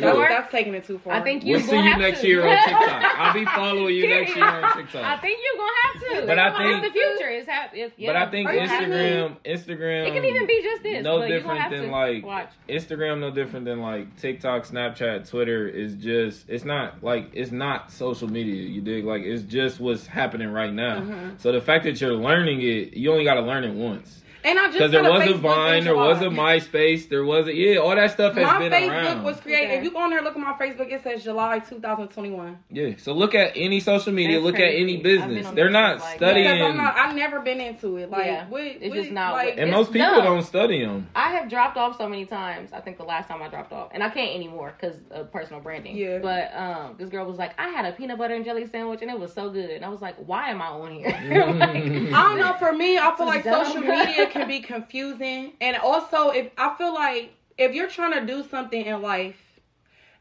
[0.00, 0.26] that's, sure?
[0.30, 1.12] that's taking it too far.
[1.12, 2.26] I think you We'll see you next to.
[2.26, 3.02] year on TikTok.
[3.18, 5.04] I'll be following you next year on TikTok.
[5.04, 6.26] I think you're gonna have to.
[6.26, 7.28] But I think- the future.
[7.28, 8.08] It's hap- it's, yeah.
[8.08, 8.96] But I think Are you kidding me?
[8.96, 11.04] Instagram, Instagram, it can even be just this.
[11.04, 12.50] no but you're different have than to like watch.
[12.66, 15.68] Instagram, no different than like TikTok, Snapchat, Twitter.
[15.68, 18.54] Is just it's not like it's not social media.
[18.54, 19.04] You dig?
[19.04, 20.96] Like it's just what's happening right now.
[21.02, 21.30] Uh-huh.
[21.36, 24.21] So the fact that you're learning it, you only got to learn it once.
[24.44, 26.58] And I just Because there was a Facebook Vine, there was a July.
[26.58, 29.24] MySpace, there was a yeah, all that stuff has My been Facebook around.
[29.24, 29.66] was created.
[29.66, 29.78] Okay.
[29.78, 32.58] If you go on there look at my Facebook, it says July 2021.
[32.70, 35.46] yeah, so look at any social media, That's look at any business.
[35.46, 38.10] They're there not since, like- studying, Because I'm not, I've never been into it.
[38.10, 38.46] Like, Yeah.
[38.48, 40.24] what, It's what- just not like, and most people dumb.
[40.24, 41.08] don't study them.
[41.14, 42.72] I have dropped off so many times.
[42.72, 45.60] I think the last time I dropped off, and I can't anymore because of personal
[45.60, 45.96] branding.
[45.96, 46.18] Yeah.
[46.18, 49.10] But um, this girl was like, I had a peanut butter and jelly sandwich, and
[49.10, 49.70] it was so good.
[49.70, 51.08] And I was like, Why am I on here?
[51.54, 51.70] like,
[52.12, 52.54] I don't know.
[52.58, 53.64] For me, I feel like Dumb.
[53.64, 58.26] social media can be confusing, and also if I feel like if you're trying to
[58.26, 59.36] do something in life,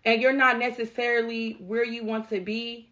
[0.05, 2.89] and you're not necessarily where you want to be,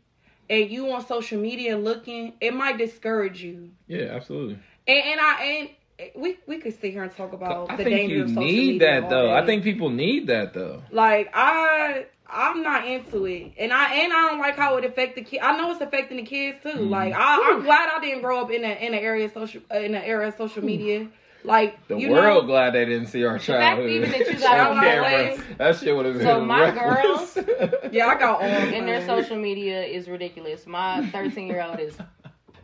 [0.49, 3.69] and you on social media looking, it might discourage you.
[3.87, 4.57] Yeah, absolutely.
[4.87, 5.69] And, and I and
[6.15, 8.43] we we could sit here and talk about I the think danger you of social
[8.43, 9.31] need media that though.
[9.31, 10.81] I think people need that though.
[10.91, 15.15] like I I'm not into it, and I and I don't like how it affect
[15.15, 15.39] the kid.
[15.41, 16.69] I know it's affecting the kids too.
[16.69, 16.89] Mm-hmm.
[16.89, 19.61] Like I, I'm glad I didn't grow up in a in an area of social
[19.73, 21.07] uh, in an era of social media.
[21.43, 23.89] Like The you world know, glad they didn't see our fact childhood.
[23.89, 25.03] even that you got on On camera.
[25.03, 25.41] ways.
[25.57, 27.37] That shit would have been So my reckless.
[27.93, 30.67] yeah, I got all and their social media is ridiculous.
[30.67, 31.97] My 13 year old is.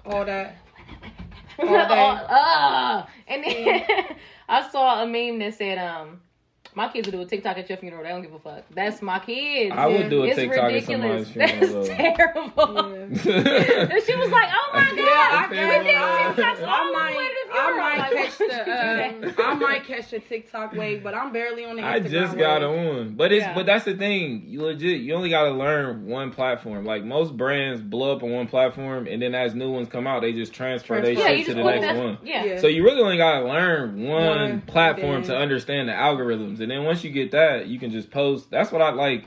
[0.06, 0.58] all that.
[1.58, 2.26] All day.
[2.30, 3.86] uh, and then
[4.50, 6.20] I saw a meme that said, um,
[6.76, 8.04] my kids will do a TikTok at your funeral.
[8.04, 8.64] They don't give a fuck.
[8.70, 9.74] That's my kids.
[9.76, 11.28] I would do a it's TikTok at ridiculous.
[11.32, 11.86] somebody's funeral.
[11.86, 12.98] That's terrible.
[13.26, 13.88] Yeah.
[13.96, 17.12] And she was like, "Oh my god, Yeah, I we guess did TikToks all I
[17.72, 20.74] the might, way to the I might catch the, um, I might catch the TikTok
[20.74, 21.82] wave, but I'm barely on the.
[21.82, 22.98] Instagram I just got wave.
[22.98, 23.54] on, but it's Yeah.
[23.56, 24.44] but that's the thing.
[24.48, 26.86] You legit, you only got to learn one platform.
[26.86, 30.22] Like most brands blow up on one platform, and then as new ones come out,
[30.22, 31.30] they just transfer their Transfer.
[31.32, 31.96] yeah, shit to the next that.
[31.98, 32.18] one.
[32.24, 32.44] Yeah.
[32.46, 32.60] Yeah.
[32.60, 36.70] So you really only gotta learn one, One, platform then- to understand the algorithms, and
[36.72, 38.50] then once you get that, you can just post.
[38.52, 39.26] That's what I like.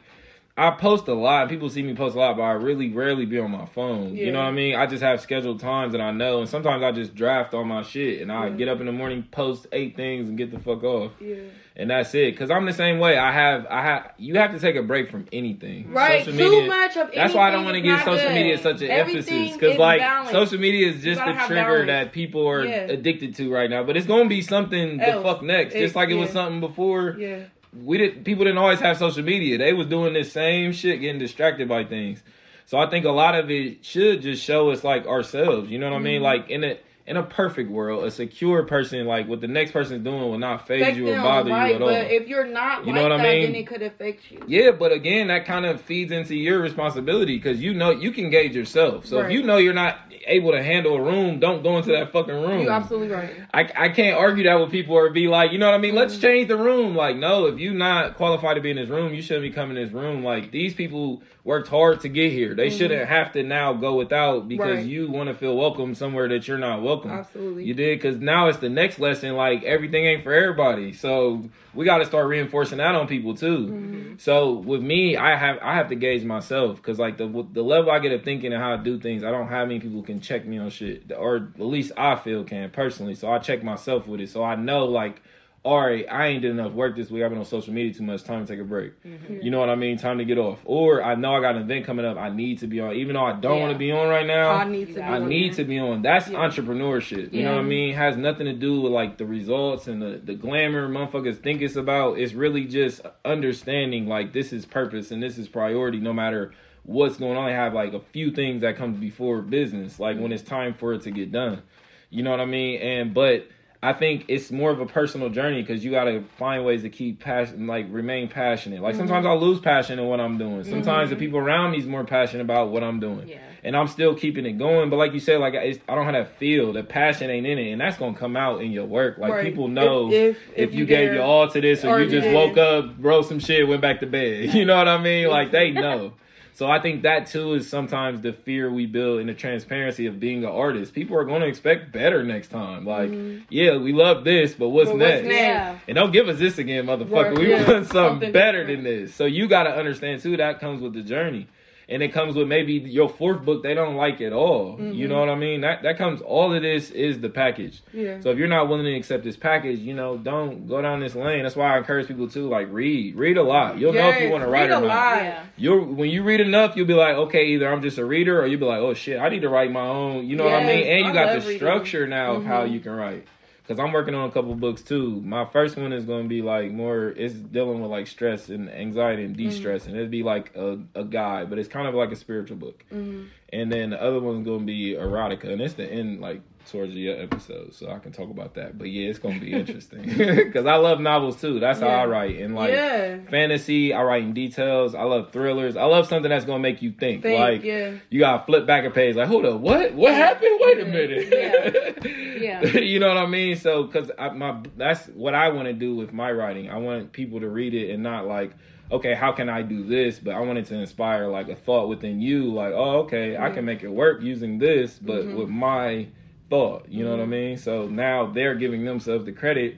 [0.58, 1.48] I post a lot.
[1.48, 4.16] People see me post a lot, but I really rarely be on my phone.
[4.16, 4.74] You know what I mean?
[4.74, 7.82] I just have scheduled times that I know, and sometimes I just draft all my
[7.82, 8.56] shit, and I Yeah.
[8.56, 11.36] get up in the morning, post eight things, and get the fuck off, Yeah.
[11.76, 12.36] and that's it.
[12.36, 13.16] Cause I'm the same way.
[13.16, 14.10] I have, I have.
[14.18, 15.92] You have to take a break from anything.
[15.92, 17.18] Right, Social too much of anything.
[17.18, 19.78] That's why I don't want to give social media such an Everything emphasis because is
[19.78, 20.32] like balanced.
[20.32, 21.54] social media is just the trigger
[21.84, 21.86] balance.
[21.86, 22.74] that people are Yeah.
[22.88, 23.84] addicted to right now.
[23.84, 27.16] But it's gonna be something the fuck next, It- just like it was something before.
[27.16, 27.36] Yeah.
[27.72, 28.24] We didn't.
[28.24, 29.58] people didn't always have social media.
[29.58, 32.22] They was doing this same shit, getting distracted by things.
[32.66, 35.70] So I think a lot of it should just show us like ourselves.
[35.70, 36.04] You know what I Mm-hmm.
[36.04, 36.22] mean?
[36.22, 36.78] Like in a
[37.08, 40.38] in a perfect world, a secure person like what the next person is doing will
[40.38, 41.88] not phase you or bother right, you at all.
[41.88, 43.42] But if you're not You like know what I that, mean?
[43.44, 44.42] then it could affect you.
[44.46, 48.30] Yeah, but again, that kind of feeds into your responsibility because you know you can
[48.30, 49.06] gauge yourself.
[49.06, 52.12] So if you know you're not able to handle a room, don't go into that
[52.12, 52.62] fucking room.
[52.62, 53.30] You're absolutely right.
[53.54, 55.92] I, I can't argue that with people or be like, you know what I mean?
[55.92, 55.98] Mm-hmm.
[56.00, 56.94] Let's change the room.
[56.94, 59.78] Like, no, if you're not qualified to be in this room, you shouldn't be coming
[59.78, 60.22] in this room.
[60.22, 62.54] Like, these people worked hard to get here.
[62.54, 64.76] They shouldn't have to now go without because Mm-hmm.
[64.78, 64.86] Right.
[64.86, 66.97] you want to feel welcome somewhere that you're not welcome.
[66.98, 67.18] Welcome.
[67.18, 67.64] Absolutely.
[67.64, 69.34] You did because now it's the next lesson.
[69.34, 73.66] Like everything ain't for everybody, so we got to start reinforcing that on people too.
[73.66, 74.14] Mm-hmm.
[74.18, 77.90] So with me, I have I have to gauge myself because like the the level
[77.90, 80.20] I get of thinking and how I do things, I don't have many people can
[80.20, 83.14] check me on shit, or at least I feel can personally.
[83.14, 85.22] So I check myself with it, so I know like.
[85.64, 87.24] All right, I ain't did enough work this week.
[87.24, 88.22] I've been on social media too much.
[88.22, 89.02] Time to take a break.
[89.02, 89.40] Mm-hmm.
[89.42, 89.98] You know what I mean?
[89.98, 90.60] Time to get off.
[90.64, 92.16] Or I know I got an event coming up.
[92.16, 93.60] I need to be on, even though I don't Yeah.
[93.62, 94.50] want to be on right now.
[94.50, 94.94] I need to.
[94.94, 95.64] Be I on need there.
[95.64, 96.02] to be on.
[96.02, 96.38] That's Yeah.
[96.38, 97.32] entrepreneurship.
[97.32, 97.94] You know what I mean?
[97.94, 101.76] Has nothing to do with like the results and the, the glamour motherfuckers think it's
[101.76, 102.18] about.
[102.18, 106.52] It's really just understanding like this is purpose and this is priority no matter
[106.84, 107.48] what's going on.
[107.48, 110.34] I have like a few things that come before business, like when mm-hmm.
[110.34, 111.62] it's time for it to get done.
[112.10, 112.80] You know what I mean?
[112.80, 113.48] And but
[113.80, 116.90] I think it's more of a personal journey because you got to find ways to
[116.90, 118.82] keep passion, like remain passionate.
[118.82, 119.40] Like sometimes mm-hmm.
[119.40, 120.64] I lose passion in what I'm doing.
[120.64, 121.20] Sometimes the mm-hmm.
[121.24, 123.38] people around me is more passionate about what I'm doing, Yeah.
[123.62, 124.90] and I'm still keeping it going.
[124.90, 126.72] But like you said, like it's, I don't have that feel.
[126.72, 129.18] The passion ain't in it, and that's gonna come out in your work.
[129.18, 129.44] Like Right.
[129.44, 131.98] people know If- if, if- if you, you gave your all to this, or, Or
[132.00, 132.34] you you just did.
[132.34, 134.52] woke up, wrote some shit, went back to bed.
[134.58, 135.28] You know what I mean?
[135.28, 136.14] Like they know.
[136.58, 140.18] So I think that too is sometimes the fear we build in the transparency of
[140.18, 140.92] being an artist.
[140.92, 142.84] People are going to expect better next time.
[142.84, 143.12] Like,
[143.48, 144.98] yeah, we love this, but what's Mm-hmm.
[144.98, 145.28] But what's next?
[145.28, 145.36] next?
[145.36, 145.78] Yeah.
[145.86, 147.36] And don't give us this again, motherfucker.
[147.36, 148.82] Right, we yeah, want something, something better different.
[148.82, 149.14] than this.
[149.14, 151.46] So you got to understand too that comes with the journey.
[151.90, 154.72] And it comes with maybe your fourth book they don't like at all.
[154.76, 154.92] Mm-hmm.
[154.92, 155.62] You know what I mean?
[155.62, 157.80] That that comes all of this is the package.
[157.94, 158.20] Yeah.
[158.20, 161.14] So if you're not willing to accept this package, you know, don't go down this
[161.14, 161.44] lane.
[161.44, 163.16] That's why I encourage people to like read.
[163.16, 163.78] Read a lot.
[163.78, 165.22] You'll know if you want to write or not.
[165.22, 165.44] Yeah.
[165.56, 168.46] You're when you read enough, you'll be like, okay, either I'm just a reader, or
[168.46, 170.26] you'll be like, oh shit, I need to write my own.
[170.26, 170.80] You know what I mean?
[170.80, 171.56] Yes, And you I got the reading.
[171.56, 172.72] structure now of how Mhm.
[172.72, 173.26] you can write.
[173.68, 175.20] Because I'm working on a couple books too.
[175.20, 177.08] My first one is going to be like more.
[177.08, 181.04] It's dealing with like stress and anxiety and de-stress, and it'd be like a, a
[181.04, 182.82] guide, but it's kind of like a spiritual book.
[182.90, 183.26] Mhm.
[183.52, 186.40] And then the other one's going to be erotica, and it's the end like
[186.70, 188.78] towards the episode, so I can talk about that.
[188.78, 191.60] But yeah, it's going to be interesting because I love novels too.
[191.60, 193.18] That's how I write, and like yeah.
[193.30, 193.92] fantasy.
[193.92, 194.94] I write in details.
[194.94, 195.76] I love thrillers.
[195.76, 197.22] I love something that's gonna make you think.
[197.22, 197.94] Think, like yeah.
[198.10, 199.16] you gotta flip back a page.
[199.16, 199.94] Like, hold up, what?
[199.94, 200.58] What happened?
[200.60, 202.40] Wait a minute.
[202.40, 202.62] Yeah.
[202.78, 203.56] you know what I mean?
[203.56, 206.70] So, cause my that's what I want to do with my writing.
[206.70, 208.52] I want people to read it and not like.
[208.90, 210.18] Okay, how can I do this?
[210.18, 213.66] But I wanted to inspire like a thought within you, like, oh, okay, I can
[213.66, 215.36] make it work using this, but Mhm.
[215.36, 216.06] with my
[216.50, 216.88] thought.
[216.88, 217.30] You know what I Mm-hmm.
[217.30, 217.56] mean?
[217.58, 219.76] So now they're giving themselves the credit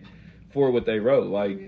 [0.51, 1.27] for what they wrote.
[1.29, 1.67] Like Yeah.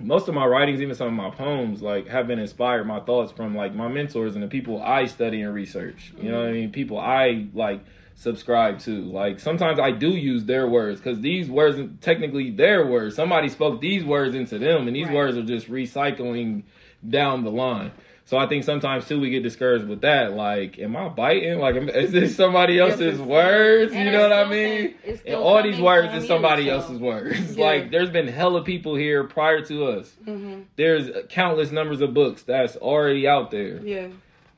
[0.00, 3.32] most of my writings, even some of my poems, like have been inspired my thoughts
[3.32, 6.12] from like my mentors and the people I study and research.
[6.20, 6.72] You know what I mean?
[6.72, 9.02] People I like subscribe to.
[9.02, 13.14] Like sometimes I do use their words because these words technically their words.
[13.16, 15.14] Somebody spoke these words into them, and these Right.
[15.16, 16.62] words are just recycling
[17.08, 17.92] down the line.
[18.24, 20.32] So I think sometimes too we get discouraged with that.
[20.32, 21.58] Like, am I biting?
[21.58, 23.92] Like, am- is this somebody else's words?
[23.92, 24.94] You know what I mean?
[25.26, 27.56] And all these words is somebody else's words.
[27.56, 27.64] Yeah.
[27.66, 30.14] Like, there's been hella people here prior to us.
[30.24, 30.64] Mhm.
[30.76, 33.78] There's countless numbers of books that's already out there.
[33.84, 34.06] Yeah.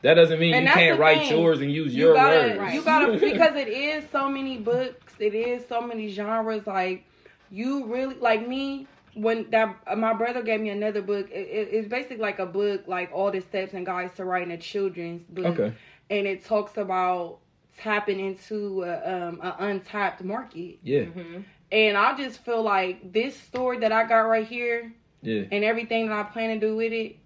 [0.02, 1.40] That doesn't mean And you can't write thing.
[1.40, 2.74] yours and use You your gotta, words.
[2.74, 6.66] you gotta, because it is so many books, it is so many genres.
[6.66, 7.04] Like,
[7.50, 11.68] you really, like me, when that uh, my brother gave me another book, it, it-
[11.72, 15.22] it's basically like a book, like all the steps and guides to writing a children's
[15.28, 15.46] book.
[15.58, 15.72] okay.
[16.10, 17.38] And it talks about
[17.78, 20.78] tapping into a, um, an untapped market.
[20.82, 21.02] Yeah.
[21.04, 21.40] Mm-hmm.
[21.72, 24.92] And I just feel like this story that I got right here
[25.22, 25.44] Yeah.
[25.50, 27.16] and everything that I plan to do with it,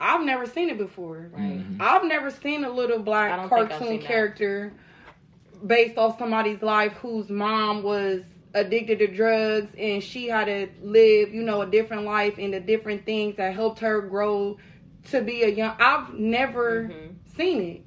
[0.00, 1.28] I've never seen it before.
[1.32, 1.58] Right.
[1.58, 1.76] Mhm.
[1.80, 4.06] I've never seen a little black don't think I've cartoon seen that.
[4.06, 4.72] character
[5.66, 8.22] based off somebody's life whose mom was
[8.54, 12.60] addicted to drugs and she had to live, you know, a different life and the
[12.60, 14.58] different things that helped her grow
[15.10, 15.74] to be a young.
[15.78, 17.14] I've never Mhm.
[17.36, 17.84] seen it.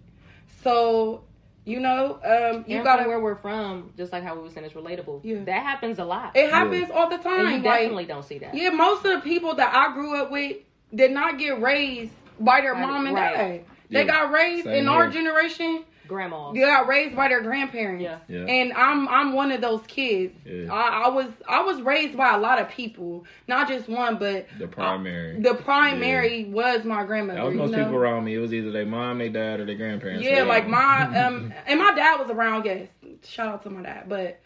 [0.63, 1.23] So,
[1.65, 3.07] you know, um, you and gotta.
[3.07, 5.21] where we're from, just like how we were saying, it's relatable.
[5.23, 5.43] Yeah.
[5.43, 6.35] That happens a lot.
[6.35, 7.45] it happens all the and time.
[7.47, 8.53] you like, definitely don't see that.
[8.55, 10.57] Yeah, most of the people that I grew up with
[10.93, 13.35] did not get raised by their Right, mom and right.
[13.35, 13.65] dad.
[13.89, 15.83] They Yeah, got raised same in our generation.
[16.11, 16.53] Grandmas.
[16.53, 18.03] They got raised by their grandparents.
[18.03, 18.19] Yeah.
[18.27, 18.45] Yeah.
[18.45, 20.33] And I'm I'm one of those kids.
[20.45, 20.71] Yeah.
[20.71, 24.47] I, I was I was raised by a lot of people, not just one, but
[24.59, 25.39] the primary.
[25.39, 27.39] the primary was my grandmother.
[27.39, 27.85] that was most you know?
[27.85, 28.35] people around me.
[28.35, 30.23] It was either their mom, their dad, or their grandparents.
[30.23, 32.65] Yeah, So, like my um and my dad was around.
[32.65, 32.87] Yes,
[33.23, 34.09] shout out to my dad.
[34.09, 34.41] But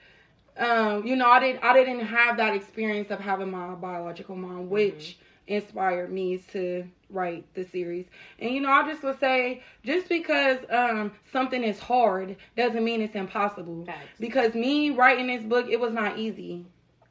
[0.57, 4.69] um, you know, I didn't I didn't have that experience of having my biological mom,
[4.69, 5.17] which
[5.47, 8.05] inspired me to write the series.
[8.39, 13.01] And you know, I just would say, just because um something is hard doesn't mean
[13.01, 13.85] it's impossible.
[13.85, 14.07] Facts.
[14.19, 16.65] Because me writing this book, it was not easy.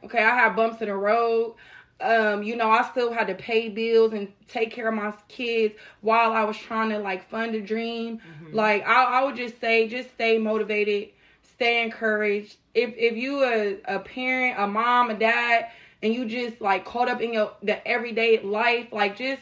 [0.04, 1.54] Okay, I had bumps in the road.
[2.00, 5.74] Um, you know, I still had to pay bills and take care of my kids
[6.00, 8.20] while I was trying to like fund a dream.
[8.52, 11.10] Like I, I would just say, just stay motivated,
[11.42, 12.56] stay encouraged.
[12.74, 15.68] If if you a, a parent, a mom, a dad,
[16.04, 19.40] and you just like caught up in your the everyday life, like just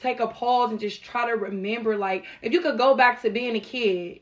[0.00, 3.30] take a pause and just try to remember like if you could go back to
[3.30, 4.20] being a kid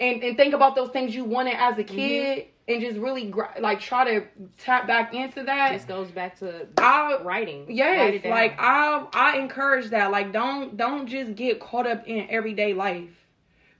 [0.00, 1.94] and, and think about those things you wanted as a mm-hmm.
[1.94, 4.26] kid and just really like try to
[4.58, 7.66] tap back into that This goes back to I writing.
[7.68, 8.32] Yes it down.
[8.32, 13.08] like I I encourage that like don't don't just get caught up in everyday life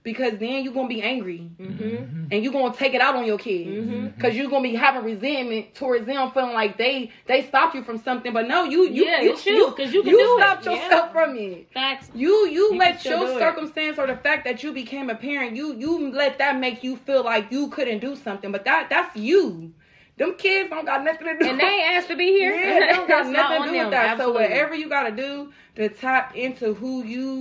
[0.03, 2.27] because then you're gonna be angry Mhm.
[2.31, 5.73] and you're gonna take it out on your kids because you're gonna be having resentment
[5.75, 9.21] towards them feeling like they they stopped you from something but no you you Yeah,
[9.21, 10.41] you, it's you, 'cause you can do it.
[10.41, 10.71] stopped Yeah.
[10.73, 12.09] yourself from it Facts.
[12.13, 13.39] you you, can let your do it.
[13.39, 16.97] circumstance or the fact that you became a parent you you let that make you
[16.97, 19.71] feel like you couldn't do something but that that's you
[20.17, 22.53] them kids don't got nothing to do And they asked to be here.
[22.53, 23.91] yeah, they don't got nothing to do with them.
[23.91, 24.09] that.
[24.11, 24.43] Absolutely.
[24.43, 27.33] So whatever you gotta do to tap into who you